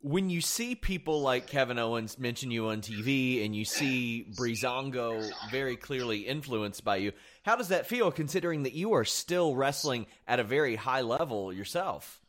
when 0.00 0.30
you 0.30 0.40
see 0.40 0.74
people 0.74 1.20
like 1.20 1.48
Kevin 1.48 1.78
Owens 1.78 2.18
mention 2.18 2.50
you 2.50 2.68
on 2.68 2.80
TV 2.80 3.44
and 3.44 3.54
you 3.54 3.64
see 3.64 4.26
Breezango 4.36 5.28
very 5.50 5.76
clearly 5.76 6.20
influenced 6.20 6.84
by 6.84 6.96
you, 6.96 7.12
how 7.48 7.56
does 7.56 7.68
that 7.68 7.86
feel 7.86 8.12
considering 8.12 8.64
that 8.64 8.74
you 8.74 8.92
are 8.92 9.06
still 9.06 9.56
wrestling 9.56 10.04
at 10.26 10.38
a 10.38 10.44
very 10.44 10.76
high 10.76 11.00
level 11.00 11.50
yourself? 11.50 12.20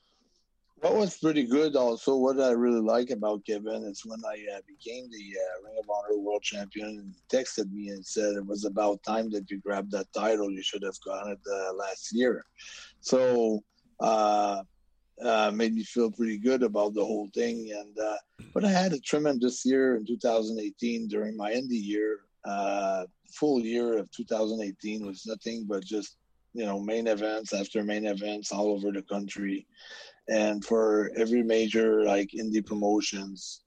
What 0.79 0.95
was 0.95 1.17
pretty 1.17 1.43
good 1.43 1.75
also, 1.75 2.15
what 2.15 2.39
I 2.39 2.51
really 2.51 2.79
like 2.79 3.09
about 3.09 3.45
Kevin 3.45 3.83
is 3.83 4.05
when 4.05 4.21
I 4.25 4.37
uh, 4.55 4.61
became 4.65 5.09
the 5.11 5.17
uh, 5.17 5.65
Ring 5.65 5.75
of 5.77 5.89
Honor 5.89 6.17
World 6.17 6.41
Champion, 6.41 7.13
he 7.13 7.37
texted 7.37 7.69
me 7.69 7.89
and 7.89 8.05
said 8.05 8.37
it 8.37 8.45
was 8.45 8.63
about 8.63 9.03
time 9.03 9.29
that 9.31 9.51
you 9.51 9.59
grabbed 9.59 9.91
that 9.91 10.07
title. 10.13 10.49
You 10.49 10.63
should 10.63 10.83
have 10.83 10.95
gotten 11.05 11.33
it 11.33 11.39
uh, 11.51 11.73
last 11.73 12.13
year. 12.13 12.45
So, 13.01 13.61
uh, 13.99 14.63
uh, 15.21 15.51
made 15.53 15.75
me 15.75 15.83
feel 15.83 16.11
pretty 16.11 16.37
good 16.37 16.63
about 16.63 16.93
the 16.93 17.03
whole 17.03 17.27
thing. 17.33 17.73
And 17.77 17.99
uh, 17.99 18.15
but 18.53 18.63
I 18.63 18.71
had 18.71 18.93
a 18.93 18.99
tremendous 19.01 19.65
year 19.65 19.97
in 19.97 20.05
2018 20.05 21.09
during 21.09 21.35
my 21.35 21.51
indie 21.51 21.83
year. 21.83 22.21
Uh, 22.45 23.05
full 23.27 23.59
year 23.59 23.97
of 23.97 24.09
2018 24.11 25.05
was 25.05 25.25
nothing 25.25 25.65
but 25.67 25.83
just 25.83 26.17
you 26.53 26.65
know 26.65 26.79
main 26.79 27.07
events 27.07 27.53
after 27.53 27.83
main 27.83 28.05
events 28.07 28.51
all 28.51 28.71
over 28.71 28.91
the 28.91 29.03
country, 29.03 29.67
and 30.27 30.63
for 30.63 31.11
every 31.15 31.43
major 31.43 32.03
like 32.03 32.29
indie 32.31 32.65
promotions, 32.65 33.61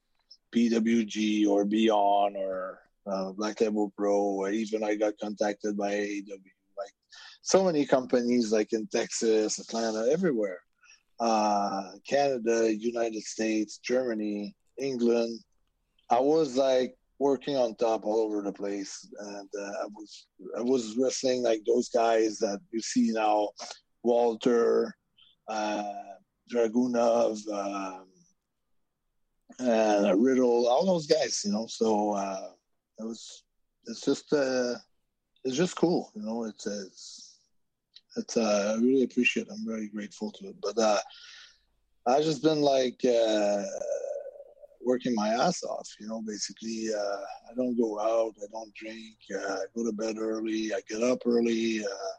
PWG 0.55 1.47
or 1.47 1.65
Beyond 1.65 2.37
or 2.37 2.81
uh, 3.07 3.33
Black 3.33 3.61
Label 3.61 3.93
Pro, 3.97 4.17
or 4.17 4.51
even 4.51 4.83
I 4.83 4.97
got 4.97 5.19
contacted 5.21 5.77
by 5.77 5.93
AEW. 5.93 6.53
Like 6.79 6.95
so 7.43 7.65
many 7.65 7.87
companies, 7.87 8.53
like 8.53 8.73
in 8.73 8.87
Texas, 8.89 9.59
Atlanta, 9.59 10.11
everywhere 10.11 10.61
uh, 11.23 11.93
Canada, 12.07 12.75
United 12.75 13.23
States, 13.23 13.79
Germany, 13.79 14.57
England. 14.77 15.39
I 16.11 16.19
was 16.19 16.57
like 16.57 16.97
working 17.23 17.57
on 17.57 17.75
top 17.77 18.05
all 18.05 18.21
over 18.21 18.43
the 18.43 18.53
place, 18.53 19.09
and 19.21 19.49
uh, 19.59 19.73
I 19.85 19.87
was 19.95 20.27
I 20.59 20.61
was 20.61 20.97
wrestling 20.99 21.43
like 21.43 21.63
those 21.65 21.89
guys 21.89 22.39
that 22.39 22.61
you 22.73 22.81
see 22.81 23.13
now, 23.13 23.51
Walter, 24.03 24.95
uh, 25.49 25.85
Dragunov, 26.53 27.39
um, 27.49 28.07
Riddle, 30.21 30.67
all 30.69 30.85
those 30.85 31.07
guys, 31.07 31.43
you 31.45 31.53
know. 31.53 31.67
So 31.69 32.13
uh, 32.13 32.51
it 32.99 33.05
was 33.05 33.45
it's 33.87 34.01
just 34.01 34.33
uh, 34.33 34.75
it's 35.45 35.57
just 35.57 35.77
cool, 35.77 36.11
you 36.17 36.23
know. 36.23 36.45
It's 36.45 36.67
it's 36.67 37.39
it's 38.17 38.37
uh, 38.37 38.75
I 38.75 38.81
really 38.81 39.05
appreciate. 39.05 39.47
it. 39.47 39.53
I'm 39.53 39.67
very 39.67 39.89
grateful 39.89 40.33
to 40.33 40.49
it. 40.49 40.57
But 40.61 40.77
uh, 40.77 40.99
I've 42.07 42.25
just 42.25 42.43
been 42.43 42.61
like 42.61 43.01
uh, 43.05 43.63
working 44.85 45.15
my 45.15 45.29
ass 45.29 45.63
off. 45.65 45.89
You 46.01 46.09
know, 46.09 46.23
basically, 46.27 46.87
uh, 46.95 47.23
I 47.51 47.55
don't 47.57 47.77
go 47.77 47.99
out. 48.01 48.35
I 48.43 48.47
don't 48.53 48.75
drink. 48.75 49.17
Uh, 49.35 49.55
I 49.55 49.65
go 49.75 49.85
to 49.85 49.93
bed 49.93 50.17
early. 50.19 50.73
I 50.75 50.81
get 50.89 51.03
up 51.03 51.23
early. 51.27 51.85
Uh, 51.85 52.15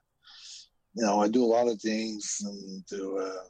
you 0.95 1.05
know, 1.05 1.21
I 1.21 1.27
do 1.27 1.43
a 1.43 1.45
lot 1.45 1.67
of 1.67 1.81
things 1.81 2.37
and 2.45 2.87
to 2.87 3.17
uh, 3.17 3.43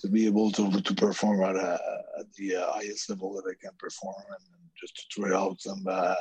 to 0.00 0.08
be 0.08 0.26
able 0.26 0.50
to 0.52 0.80
to 0.80 0.94
perform 0.94 1.42
at, 1.42 1.56
a, 1.56 1.78
at 2.18 2.32
the 2.34 2.56
uh, 2.56 2.72
highest 2.72 3.08
level 3.10 3.34
that 3.34 3.48
I 3.48 3.54
can 3.60 3.76
perform 3.78 4.22
and 4.28 4.70
just 4.80 4.96
to 4.96 5.20
try 5.20 5.36
out 5.36 5.60
some. 5.60 5.84
Uh, 5.88 6.14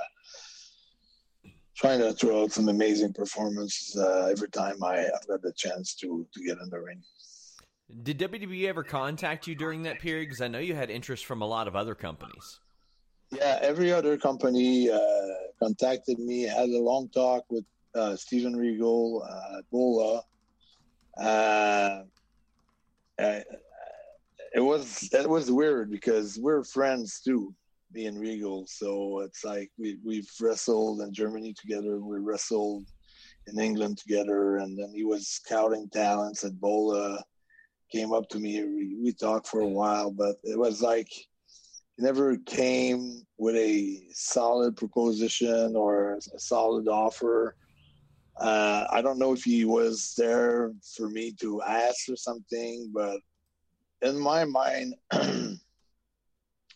trying 1.75 1.99
to 1.99 2.11
throw 2.11 2.41
out 2.41 2.51
some 2.51 2.69
amazing 2.69 3.13
performances 3.13 3.95
uh, 3.95 4.27
every 4.31 4.49
time 4.49 4.83
I, 4.83 4.97
have 4.97 5.27
got 5.27 5.43
the 5.43 5.53
chance 5.55 5.93
to 5.97 6.25
to 6.33 6.43
get 6.43 6.57
in 6.57 6.69
the 6.69 6.79
ring. 6.79 7.03
Did 8.03 8.19
WWE 8.19 8.67
ever 8.67 8.83
contact 8.83 9.47
you 9.47 9.55
during 9.55 9.83
that 9.83 9.99
period? 9.99 10.25
Because 10.25 10.41
I 10.41 10.47
know 10.47 10.59
you 10.59 10.75
had 10.75 10.89
interest 10.89 11.25
from 11.25 11.41
a 11.41 11.45
lot 11.45 11.67
of 11.67 11.75
other 11.75 11.95
companies. 11.95 12.59
Yeah, 13.31 13.59
every 13.61 13.91
other 13.91 14.17
company 14.17 14.89
uh, 14.89 14.99
contacted 15.61 16.19
me. 16.19 16.43
Had 16.43 16.69
a 16.69 16.79
long 16.79 17.09
talk 17.09 17.45
with 17.49 17.65
uh, 17.95 18.15
Steven 18.15 18.55
Regal, 18.55 19.25
uh, 19.29 19.61
Bola. 19.71 20.21
Uh, 21.17 22.03
it 23.19 24.61
was 24.61 25.09
it 25.13 25.29
was 25.29 25.51
weird 25.51 25.89
because 25.89 26.37
we're 26.39 26.63
friends 26.63 27.21
too 27.21 27.53
me 27.93 28.05
and 28.05 28.19
Regal. 28.19 28.65
So 28.67 29.19
it's 29.19 29.43
like 29.43 29.71
we 29.77 29.97
we've 30.05 30.29
wrestled 30.39 31.01
in 31.01 31.13
Germany 31.13 31.53
together. 31.53 31.99
We 31.99 32.19
wrestled 32.19 32.85
in 33.47 33.59
England 33.59 33.97
together, 33.97 34.57
and 34.57 34.77
then 34.77 34.91
he 34.93 35.03
was 35.03 35.27
scouting 35.27 35.89
talents 35.89 36.43
at 36.43 36.59
Bola. 36.59 37.23
Came 37.91 38.13
up 38.13 38.27
to 38.29 38.39
me. 38.39 38.63
We, 38.63 38.97
we 39.01 39.13
talked 39.13 39.47
for 39.47 39.61
a 39.61 39.67
while, 39.67 40.11
but 40.11 40.35
it 40.43 40.57
was 40.57 40.81
like 40.81 41.09
he 41.09 42.03
never 42.03 42.37
came 42.37 43.25
with 43.37 43.55
a 43.55 44.01
solid 44.11 44.75
proposition 44.75 45.75
or 45.75 46.15
a 46.15 46.39
solid 46.39 46.87
offer. 46.87 47.55
Uh, 48.39 48.85
I 48.91 49.01
don't 49.01 49.17
know 49.17 49.33
if 49.33 49.43
he 49.43 49.65
was 49.65 50.13
there 50.17 50.71
for 50.95 51.09
me 51.09 51.33
to 51.41 51.61
ask 51.63 52.09
or 52.09 52.15
something, 52.15 52.91
but 52.93 53.19
in 54.01 54.19
my 54.19 54.45
mind, 54.45 54.93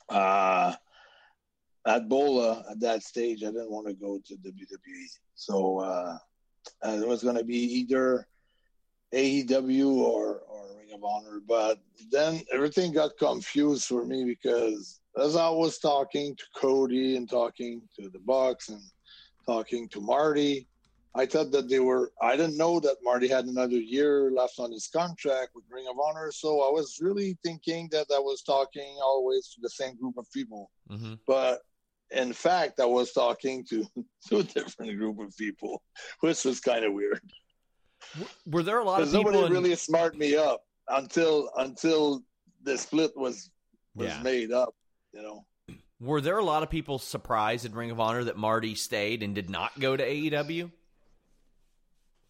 uh, 0.10 0.74
at 1.86 2.10
Bola 2.10 2.64
at 2.70 2.80
that 2.80 3.04
stage, 3.04 3.44
I 3.44 3.48
didn't 3.48 3.72
want 3.72 3.88
to 3.88 3.94
go 3.94 4.20
to 4.26 4.36
WWE. 4.36 5.06
So 5.36 5.80
uh, 5.80 6.18
it 6.84 7.08
was 7.08 7.24
going 7.24 7.38
to 7.38 7.44
be 7.44 7.58
either 7.58 8.28
AEW 9.14 9.96
or, 9.98 10.42
or 10.48 10.66
Ring 10.78 10.94
of 10.94 11.04
Honor. 11.04 11.42
But 11.48 11.80
then 12.12 12.42
everything 12.54 12.94
got 12.94 13.18
confused 13.18 13.86
for 13.86 14.06
me 14.06 14.24
because 14.24 15.00
as 15.18 15.36
I 15.36 15.50
was 15.50 15.78
talking 15.78 16.36
to 16.36 16.44
Cody 16.56 17.18
and 17.18 17.30
talking 17.30 17.82
to 18.00 18.10
the 18.10 18.20
Bucks 18.20 18.70
and 18.70 18.82
talking 19.46 19.90
to 19.90 20.00
Marty, 20.00 20.68
I 21.14 21.26
thought 21.26 21.52
that 21.52 21.68
they 21.68 21.80
were. 21.80 22.12
I 22.22 22.38
didn't 22.38 22.56
know 22.56 22.80
that 22.80 22.98
Marty 23.04 23.28
had 23.28 23.46
another 23.46 23.76
year 23.76 24.32
left 24.32 24.60
on 24.60 24.72
his 24.72 24.88
contract 24.88 25.50
with 25.54 25.66
Ring 25.70 25.86
of 25.90 25.98
Honor, 26.00 26.32
so 26.32 26.62
I 26.62 26.72
was 26.72 27.00
really 27.02 27.38
thinking 27.44 27.90
that 27.92 28.08
I 28.16 28.20
was 28.20 28.44
talking 28.44 28.98
always 29.04 29.50
to 29.50 29.62
the 29.62 29.70
same 29.70 29.98
group 29.98 30.18
of 30.18 30.32
people. 30.32 30.72
Mm-hmm. 30.90 31.16
But 31.28 31.60
in 32.12 32.32
fact, 32.32 32.80
I 32.80 32.86
was 32.86 33.12
talking 33.12 33.66
to, 33.66 33.86
to 34.30 34.38
a 34.38 34.44
different 34.44 34.98
group 34.98 35.20
of 35.20 35.36
people, 35.36 35.82
which 36.22 36.46
was 36.46 36.62
kind 36.62 36.86
of 36.86 36.94
weird. 36.94 37.22
Were 38.46 38.64
there 38.64 38.80
a 38.80 38.84
lot 38.84 39.02
of 39.02 39.12
people? 39.12 39.32
Nobody 39.32 39.46
in... 39.46 39.52
really 39.54 39.76
smarted 39.76 40.20
me 40.20 40.36
up 40.36 40.64
until 40.90 41.50
until 41.58 42.24
the 42.64 42.78
split 42.78 43.16
was 43.16 43.50
was 43.96 44.08
yeah. 44.08 44.22
made 44.22 44.52
up. 44.52 44.74
You 45.14 45.22
know. 45.22 45.46
Were 46.00 46.22
there 46.22 46.40
a 46.40 46.44
lot 46.44 46.64
of 46.64 46.70
people 46.70 46.98
surprised 46.98 47.66
in 47.66 47.74
Ring 47.74 47.92
of 47.92 48.00
Honor 48.00 48.24
that 48.24 48.36
Marty 48.36 48.74
stayed 48.74 49.22
and 49.22 49.36
did 49.36 49.50
not 49.50 49.80
go 49.80 49.96
to 49.96 50.04
AEW? 50.04 50.72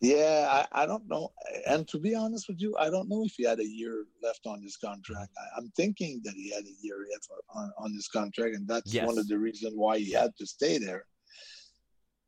Yeah, 0.02 0.66
I, 0.74 0.82
I, 0.82 0.86
don't 0.88 1.08
know. 1.08 1.32
And 1.68 1.88
to 1.90 2.00
be 2.00 2.16
honest 2.16 2.50
with 2.50 2.60
you, 2.60 2.76
I 2.78 2.90
don't 2.90 3.08
know 3.08 3.24
if 3.24 3.34
he 3.38 3.44
had 3.44 3.60
a 3.60 3.68
year 3.68 4.06
left 4.24 4.48
on 4.48 4.60
his 4.62 4.76
contract. 4.76 5.30
I, 5.38 5.60
am 5.60 5.72
thinking 5.78 6.22
that 6.24 6.34
he 6.34 6.50
had 6.50 6.64
a 6.64 6.76
year 6.82 7.06
left 7.14 7.30
on, 7.54 7.72
on 7.78 7.94
his 7.94 8.08
contract, 8.08 8.56
and 8.56 8.68
that's 8.68 8.92
yes. 8.92 9.06
one 9.06 9.20
of 9.20 9.28
the 9.28 9.38
reasons 9.38 9.74
why 9.76 10.00
he 10.00 10.12
had 10.12 10.36
to 10.38 10.46
stay 10.48 10.80
there. 10.80 11.06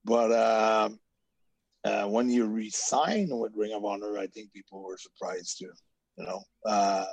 But 0.05 0.31
um, 0.31 0.99
uh, 1.85 2.05
when 2.05 2.29
you 2.29 2.47
resign 2.47 3.27
with 3.31 3.53
Ring 3.55 3.73
of 3.73 3.85
Honor, 3.85 4.17
I 4.17 4.27
think 4.27 4.53
people 4.53 4.83
were 4.83 4.97
surprised 4.97 5.59
too. 5.59 5.71
You 6.17 6.25
know, 6.25 6.41
uh, 6.65 7.05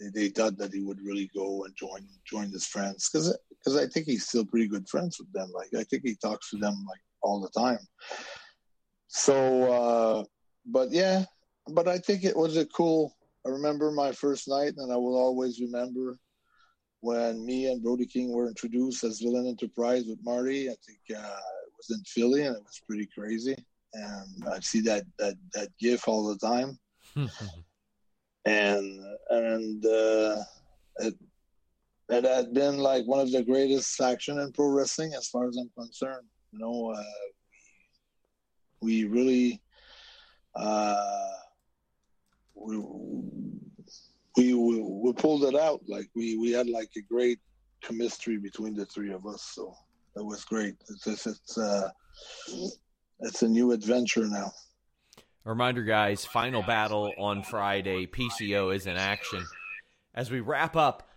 they, 0.00 0.08
they, 0.08 0.28
thought 0.28 0.56
that 0.58 0.72
he 0.72 0.82
would 0.82 1.00
really 1.02 1.30
go 1.34 1.64
and 1.64 1.74
join 1.76 2.06
join 2.24 2.50
his 2.50 2.66
friends 2.66 3.10
because 3.10 3.36
because 3.50 3.76
I 3.76 3.86
think 3.86 4.06
he's 4.06 4.26
still 4.26 4.44
pretty 4.44 4.68
good 4.68 4.88
friends 4.88 5.18
with 5.18 5.32
them. 5.32 5.50
Like 5.54 5.74
I 5.78 5.84
think 5.84 6.02
he 6.04 6.16
talks 6.16 6.50
to 6.50 6.56
them 6.56 6.74
like 6.88 7.00
all 7.22 7.40
the 7.40 7.60
time. 7.60 7.80
So, 9.08 9.72
uh, 9.72 10.24
but 10.64 10.92
yeah, 10.92 11.24
but 11.72 11.88
I 11.88 11.98
think 11.98 12.24
it 12.24 12.36
was 12.36 12.56
a 12.56 12.66
cool. 12.66 13.14
I 13.44 13.50
remember 13.50 13.90
my 13.90 14.12
first 14.12 14.48
night, 14.48 14.74
and 14.76 14.92
I 14.92 14.96
will 14.96 15.16
always 15.16 15.60
remember 15.60 16.18
when 17.00 17.44
me 17.44 17.66
and 17.66 17.82
Brody 17.82 18.06
King 18.06 18.32
were 18.32 18.48
introduced 18.48 19.04
as 19.04 19.20
Villain 19.20 19.46
Enterprise 19.46 20.04
with 20.06 20.18
Marty. 20.24 20.68
I 20.68 20.74
think 20.86 20.98
uh, 21.10 21.38
it 21.66 21.72
was 21.76 21.98
in 21.98 22.02
Philly, 22.04 22.42
and 22.42 22.56
it 22.56 22.62
was 22.62 22.80
pretty 22.86 23.08
crazy. 23.16 23.56
And 23.96 24.48
I 24.48 24.60
see 24.60 24.80
that 24.82 25.04
that 25.18 25.34
that 25.54 25.68
GIF 25.78 26.06
all 26.08 26.28
the 26.28 26.38
time. 26.38 26.78
and 28.44 29.00
and 29.30 29.86
uh, 29.86 30.42
it, 30.98 31.14
it 32.08 32.24
had 32.24 32.52
been 32.52 32.78
like 32.78 33.04
one 33.06 33.20
of 33.20 33.32
the 33.32 33.42
greatest 33.42 34.00
action 34.00 34.38
in 34.38 34.52
pro 34.52 34.68
wrestling 34.68 35.14
as 35.14 35.28
far 35.28 35.48
as 35.48 35.56
I'm 35.56 35.70
concerned. 35.76 36.26
You 36.52 36.58
know, 36.60 36.92
uh, 36.92 37.02
we 38.80 39.04
really 39.04 39.60
uh, 40.54 41.32
we, 42.54 42.78
we 44.36 44.54
we 44.54 45.12
pulled 45.14 45.44
it 45.44 45.54
out. 45.54 45.80
Like 45.88 46.08
we 46.14 46.36
we 46.36 46.50
had 46.50 46.68
like 46.68 46.90
a 46.96 47.02
great 47.02 47.40
chemistry 47.82 48.38
between 48.38 48.74
the 48.74 48.86
three 48.86 49.12
of 49.12 49.26
us. 49.26 49.42
So 49.54 49.74
it 50.16 50.24
was 50.24 50.44
great. 50.44 50.76
It's 50.88 51.06
it's 51.06 51.26
it's, 51.26 51.58
uh, 51.58 51.90
it's 53.20 53.42
a 53.42 53.48
new 53.48 53.72
adventure 53.72 54.26
now. 54.26 54.52
A 55.44 55.50
reminder, 55.50 55.82
guys, 55.82 56.24
final 56.24 56.62
battle 56.62 57.12
on 57.18 57.42
Friday. 57.42 58.06
PCO 58.06 58.74
is 58.74 58.86
in 58.86 58.96
action. 58.96 59.44
As 60.14 60.30
we 60.30 60.40
wrap 60.40 60.76
up, 60.76 61.08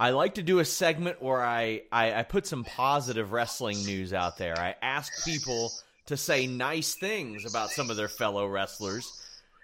I 0.00 0.10
like 0.10 0.34
to 0.34 0.42
do 0.42 0.58
a 0.58 0.64
segment 0.64 1.22
where 1.22 1.42
I, 1.42 1.82
I, 1.92 2.14
I 2.14 2.22
put 2.22 2.46
some 2.46 2.64
positive 2.64 3.32
wrestling 3.32 3.84
news 3.84 4.12
out 4.12 4.38
there. 4.38 4.58
I 4.58 4.74
ask 4.80 5.24
people 5.24 5.70
to 6.06 6.16
say 6.16 6.46
nice 6.46 6.94
things 6.94 7.44
about 7.44 7.70
some 7.70 7.90
of 7.90 7.96
their 7.96 8.08
fellow 8.08 8.46
wrestlers. 8.46 9.20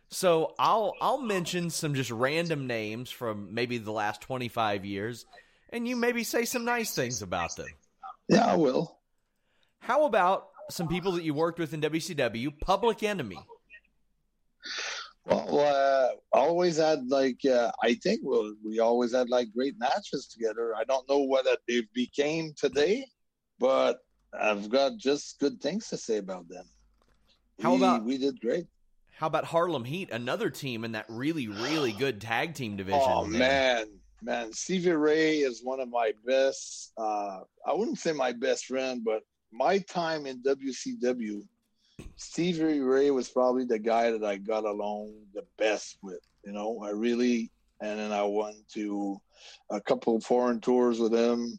So 0.09 0.55
I'll 0.59 0.95
I'll 1.01 1.21
mention 1.23 1.71
some 1.71 1.95
just 1.95 2.11
random 2.11 2.67
names 2.67 3.11
from 3.11 3.55
maybe 3.55 3.79
the 3.79 3.93
last 3.93 4.21
25 4.23 4.85
years 4.85 5.25
and 5.73 5.87
you 5.87 5.97
maybe 5.97 6.25
say 6.25 6.45
some 6.45 6.65
nice 6.65 6.95
things 6.95 7.23
about 7.23 7.57
them. 7.57 7.69
Yeah, 8.29 8.45
I 8.45 8.57
will. 8.57 8.99
How 9.79 10.05
about 10.05 10.49
some 10.69 10.89
people 10.89 11.13
that 11.13 11.25
you 11.25 11.35
worked 11.35 11.59
with 11.59 11.73
in 11.73 11.81
WCW, 11.81 12.59
Public 12.61 13.03
Enemy? 13.03 13.39
Well, 15.27 15.61
uh, 15.61 16.09
always 16.33 16.79
had 16.79 17.07
like 17.09 17.45
uh, 17.45 17.71
I 17.83 17.95
think 17.95 18.21
we 18.25 18.55
we 18.65 18.79
always 18.81 19.15
had 19.15 19.29
like 19.29 19.53
great 19.55 19.79
matches 19.79 20.27
together. 20.27 20.75
I 20.75 20.85
don't 20.85 21.09
know 21.09 21.21
whether 21.21 21.57
they 21.69 21.83
became 21.95 22.53
today, 22.57 23.07
but 23.59 23.99
I've 24.39 24.71
got 24.71 24.97
just 24.97 25.39
good 25.39 25.61
things 25.61 25.89
to 25.89 25.97
say 25.97 26.19
about 26.19 26.49
them. 26.49 26.65
How 27.63 27.73
we, 27.73 27.77
about 27.79 28.05
we 28.05 28.19
did 28.19 28.41
great? 28.41 28.67
How 29.17 29.27
about 29.27 29.45
Harlem 29.45 29.85
Heat, 29.85 30.11
another 30.11 30.49
team 30.49 30.85
in 30.85 30.93
that 30.93 31.05
really 31.09 31.49
really 31.49 31.93
good 31.93 32.21
tag 32.21 32.55
team 32.55 32.77
division? 32.77 33.03
Oh 33.05 33.27
man, 33.27 33.87
man, 34.23 34.53
Stevie 34.53 34.93
Ray 34.93 35.39
is 35.39 35.61
one 35.63 35.81
of 35.81 35.91
my 35.91 36.13
best. 36.27 36.93
Uh, 36.97 37.41
I 37.67 37.75
wouldn't 37.75 37.99
say 37.99 38.13
my 38.13 38.33
best 38.33 38.67
friend, 38.67 39.03
but 39.05 39.23
my 39.53 39.79
time 39.79 40.27
in 40.27 40.43
WCW, 40.43 41.43
Stevie 42.17 42.81
Ray 42.81 43.11
was 43.11 43.29
probably 43.29 43.65
the 43.65 43.79
guy 43.79 44.11
that 44.11 44.25
I 44.25 44.37
got 44.37 44.65
along 44.65 45.13
the 45.35 45.45
best 45.59 45.99
with. 46.03 46.21
You 46.45 46.53
know, 46.53 46.83
I 46.85 46.91
really, 46.91 47.51
and 47.81 47.99
then 47.99 48.13
I 48.13 48.23
went 48.23 48.69
to 48.75 49.21
a 49.71 49.81
couple 49.81 50.21
foreign 50.21 50.61
tours 50.61 50.99
with 50.99 51.15
him, 51.15 51.59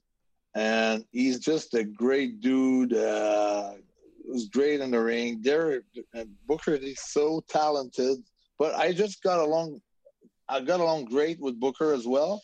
and 0.55 1.05
he's 1.11 1.39
just 1.39 1.73
a 1.73 1.83
great 1.83 2.41
dude. 2.41 2.93
Uh, 2.93 3.73
was 4.31 4.47
great 4.49 4.81
in 4.81 4.91
the 4.91 5.01
ring. 5.01 5.43
And 6.13 6.29
Booker, 6.47 6.73
is 6.73 6.99
so 6.99 7.43
talented, 7.47 8.19
but 8.57 8.75
I 8.75 8.93
just 8.93 9.21
got 9.21 9.39
along. 9.39 9.81
I 10.49 10.61
got 10.61 10.79
along 10.79 11.05
great 11.05 11.39
with 11.39 11.59
Booker 11.59 11.93
as 11.93 12.05
well. 12.05 12.41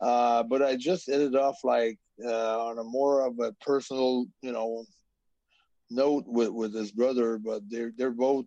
Uh, 0.00 0.42
but 0.42 0.62
I 0.62 0.76
just 0.76 1.08
ended 1.08 1.34
off 1.34 1.56
like 1.64 1.98
uh, 2.24 2.66
on 2.66 2.78
a 2.78 2.84
more 2.84 3.26
of 3.26 3.38
a 3.40 3.52
personal, 3.60 4.26
you 4.42 4.52
know, 4.52 4.84
note 5.90 6.24
with 6.26 6.50
with 6.50 6.74
his 6.74 6.92
brother. 6.92 7.38
But 7.38 7.62
they're 7.68 7.92
they're 7.96 8.10
both 8.10 8.46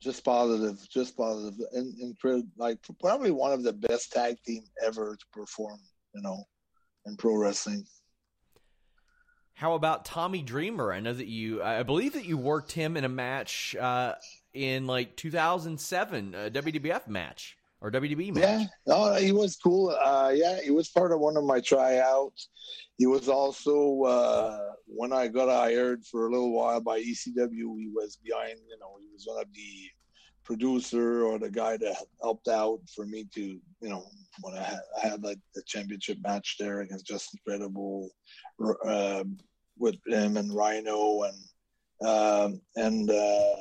just 0.00 0.24
positive, 0.24 0.78
just 0.90 1.16
positive, 1.16 1.54
and 1.72 1.98
incredible. 2.00 2.48
Like 2.56 2.78
probably 3.00 3.30
one 3.30 3.52
of 3.52 3.62
the 3.62 3.72
best 3.72 4.12
tag 4.12 4.36
team 4.44 4.64
ever 4.84 5.16
to 5.16 5.26
perform, 5.32 5.78
you 6.14 6.22
know, 6.22 6.44
in 7.06 7.16
pro 7.16 7.36
wrestling. 7.36 7.86
How 9.54 9.74
about 9.74 10.04
Tommy 10.04 10.42
Dreamer? 10.42 10.92
I 10.92 10.98
know 10.98 11.12
that 11.12 11.28
you, 11.28 11.62
I 11.62 11.84
believe 11.84 12.14
that 12.14 12.24
you 12.24 12.36
worked 12.36 12.72
him 12.72 12.96
in 12.96 13.04
a 13.04 13.08
match 13.08 13.76
uh, 13.76 14.14
in 14.52 14.88
like 14.88 15.16
2007, 15.16 16.34
a 16.34 16.50
WWF 16.50 17.06
match 17.06 17.56
or 17.84 17.90
WDB 17.90 18.34
match. 18.34 18.42
Yeah, 18.42 18.64
no, 18.86 19.14
he 19.14 19.30
was 19.30 19.56
cool. 19.56 19.90
Uh, 19.90 20.32
yeah, 20.34 20.58
he 20.62 20.70
was 20.70 20.88
part 20.88 21.12
of 21.12 21.20
one 21.20 21.36
of 21.36 21.44
my 21.44 21.60
tryouts. 21.60 22.48
He 22.96 23.04
was 23.04 23.28
also 23.28 24.02
uh, 24.04 24.72
when 24.86 25.12
I 25.12 25.28
got 25.28 25.50
hired 25.50 26.02
for 26.06 26.26
a 26.26 26.30
little 26.30 26.52
while 26.52 26.80
by 26.80 27.00
ECW. 27.00 27.78
He 27.78 27.90
was 27.94 28.16
behind, 28.24 28.58
you 28.70 28.78
know, 28.80 28.96
he 28.98 29.06
was 29.12 29.24
one 29.26 29.38
of 29.38 29.52
the 29.52 29.90
producer 30.44 31.24
or 31.24 31.38
the 31.38 31.50
guy 31.50 31.76
that 31.76 31.96
helped 32.22 32.48
out 32.48 32.80
for 32.94 33.04
me 33.04 33.26
to, 33.34 33.42
you 33.42 33.60
know, 33.88 34.06
when 34.40 34.54
I 34.54 34.62
had, 34.62 34.80
I 35.02 35.06
had 35.08 35.22
like 35.22 35.38
the 35.54 35.62
championship 35.66 36.16
match 36.22 36.56
there 36.58 36.80
against 36.80 37.06
Justin 37.06 37.38
Credible 37.46 38.08
uh, 38.86 39.24
with 39.78 39.96
him 40.06 40.38
and 40.38 40.54
Rhino 40.54 41.24
and 41.24 41.36
um, 42.08 42.60
and 42.76 43.10
uh, 43.10 43.54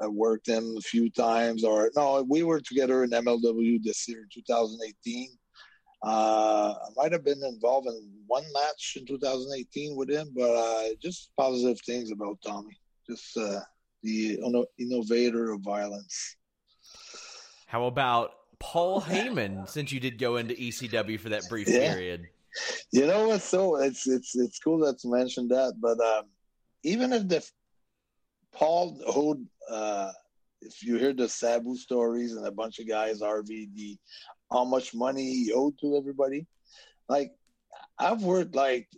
I 0.00 0.06
worked 0.06 0.48
him 0.48 0.76
a 0.76 0.80
few 0.80 1.10
times. 1.10 1.64
Or 1.64 1.90
no, 1.96 2.24
we 2.28 2.42
were 2.42 2.60
together 2.60 3.04
in 3.04 3.10
MLW 3.10 3.82
this 3.82 4.08
year, 4.08 4.26
2018. 4.32 5.28
Uh, 6.04 6.74
I 6.74 6.88
might 6.96 7.12
have 7.12 7.24
been 7.24 7.42
involved 7.42 7.88
in 7.88 8.12
one 8.26 8.44
match 8.52 8.96
in 8.98 9.06
2018 9.06 9.96
with 9.96 10.08
him, 10.08 10.30
but 10.34 10.50
uh, 10.50 10.94
just 11.02 11.30
positive 11.36 11.80
things 11.80 12.12
about 12.12 12.38
Tommy. 12.44 12.78
Just 13.08 13.36
uh, 13.36 13.60
the 14.02 14.38
innovator 14.78 15.52
of 15.52 15.60
violence. 15.62 16.36
How 17.66 17.86
about 17.86 18.32
Paul 18.60 19.00
Heyman? 19.00 19.68
since 19.68 19.90
you 19.90 20.00
did 20.00 20.18
go 20.18 20.36
into 20.36 20.54
ECW 20.54 21.18
for 21.18 21.30
that 21.30 21.48
brief 21.48 21.68
yeah. 21.68 21.92
period, 21.92 22.28
you 22.92 23.06
know 23.06 23.28
what? 23.28 23.42
So 23.42 23.76
it's 23.76 24.06
it's 24.06 24.36
it's 24.36 24.58
cool 24.58 24.78
that 24.80 25.02
you 25.02 25.10
mentioned 25.10 25.50
that, 25.50 25.74
but 25.80 26.00
um, 26.00 26.26
even 26.82 27.12
if 27.12 27.28
the 27.28 27.44
Paul 28.52 28.98
owed, 29.06 29.46
uh, 29.70 30.12
if 30.60 30.82
you 30.82 30.96
hear 30.96 31.12
the 31.12 31.28
Sabu 31.28 31.76
stories 31.76 32.34
and 32.34 32.46
a 32.46 32.52
bunch 32.52 32.78
of 32.78 32.88
guys, 32.88 33.20
RVD, 33.20 33.98
how 34.50 34.64
much 34.64 34.94
money 34.94 35.22
he 35.22 35.52
owed 35.52 35.78
to 35.80 35.96
everybody. 35.96 36.46
Like, 37.08 37.32
I've 37.98 38.22
worked 38.22 38.54
like 38.54 38.88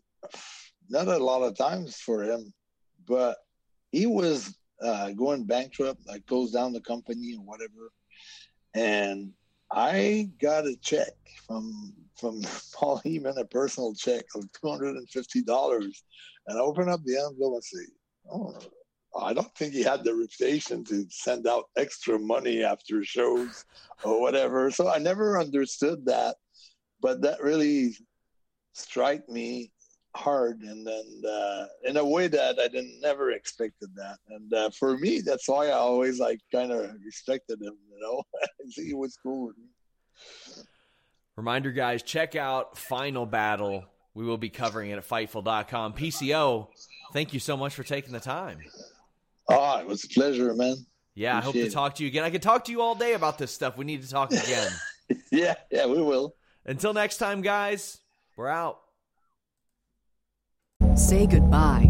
not 0.89 1.09
a 1.09 1.19
lot 1.19 1.43
of 1.43 1.57
times 1.57 1.97
for 1.97 2.23
him, 2.23 2.53
but 3.07 3.37
he 3.93 4.07
was 4.07 4.57
uh, 4.83 5.11
going 5.13 5.45
bankrupt, 5.45 6.07
like 6.07 6.27
closed 6.27 6.55
down 6.55 6.73
the 6.73 6.81
company 6.81 7.35
or 7.37 7.45
whatever. 7.45 7.93
And 8.75 9.33
I 9.73 10.31
got 10.41 10.67
a 10.67 10.77
check 10.77 11.13
from 11.47 11.95
from 12.17 12.43
Paul 12.75 13.01
Heyman, 13.05 13.39
a 13.39 13.45
personal 13.45 13.95
check 13.95 14.25
of 14.35 14.45
two 14.53 14.69
hundred 14.69 14.97
and 14.97 15.09
fifty 15.09 15.43
dollars, 15.43 16.03
and 16.47 16.59
I 16.59 16.61
open 16.61 16.89
up 16.89 17.01
the 17.05 17.17
envelope 17.17 17.55
and 17.55 17.65
say, 17.65 17.93
"Oh, 18.31 18.59
I 19.19 19.33
don't 19.33 19.55
think 19.57 19.73
he 19.73 19.83
had 19.83 20.05
the 20.05 20.15
reputation 20.15 20.85
to 20.85 21.05
send 21.11 21.47
out 21.47 21.65
extra 21.77 22.19
money 22.19 22.63
after 22.63 23.03
shows 23.05 23.65
or 24.05 24.21
whatever. 24.21 24.71
So 24.71 24.89
I 24.89 24.99
never 24.99 25.39
understood 25.39 26.07
that, 26.07 26.37
but 27.01 27.21
that 27.23 27.43
really 27.43 27.97
struck 28.73 29.29
me 29.29 29.73
hard 30.17 30.61
and 30.63 30.87
then 30.87 31.23
uh, 31.29 31.67
in 31.85 31.97
a 31.97 32.05
way 32.05 32.27
that 32.29 32.59
I 32.59 32.69
didn't 32.69 33.01
never 33.01 33.31
expected 33.31 33.91
that. 33.97 34.19
And 34.29 34.53
uh, 34.53 34.71
for 34.71 34.97
me, 34.99 35.21
that's 35.21 35.49
why 35.49 35.69
I 35.69 35.73
always 35.73 36.19
like 36.19 36.41
kind 36.53 36.73
of 36.73 36.91
respected 37.05 37.61
him. 37.61 37.77
You 37.93 38.01
know, 38.01 38.23
he 38.75 38.95
was 38.95 39.17
cool 39.23 39.49
with 39.49 39.57
me. 39.59 40.65
Reminder, 41.37 41.73
guys, 41.73 42.03
check 42.03 42.37
out 42.37 42.77
Final 42.77 43.25
Battle. 43.25 43.85
We 44.15 44.25
will 44.25 44.37
be 44.37 44.51
covering 44.51 44.91
it 44.91 44.99
at 44.99 45.09
Fightful.com. 45.09 45.95
PCO, 45.95 46.69
thank 47.13 47.33
you 47.33 47.41
so 47.41 47.57
much 47.57 47.75
for 47.75 47.85
taking 47.85 48.13
the 48.13 48.21
time. 48.21 48.59
Oh, 49.49 49.79
it 49.79 49.87
was 49.87 50.05
a 50.05 50.09
pleasure, 50.09 50.55
man. 50.55 50.77
Yeah, 51.15 51.39
Appreciate 51.39 51.63
I 51.63 51.63
hope 51.63 51.69
to 51.69 51.75
talk 51.75 51.95
to 51.97 52.03
you 52.05 52.09
again. 52.09 52.25
I 52.25 52.31
could 52.31 52.43
talk 52.43 52.65
to 52.67 52.73
you 52.73 52.81
all 52.81 52.95
day 52.95 53.15
about 53.15 53.39
this 53.39 53.51
stuff. 53.53 53.77
We 53.77 53.85
need 53.85 54.03
to 54.03 54.09
talk 54.09 54.33
again. 54.33 54.71
yeah, 55.33 55.55
yeah, 55.71 55.87
we 55.87 56.01
will. 56.01 56.35
Until 56.65 56.93
next 56.93 57.17
time, 57.17 57.43
guys, 57.43 57.99
we're 58.37 58.49
out. 58.49 58.81
Say 60.95 61.27
goodbye 61.27 61.90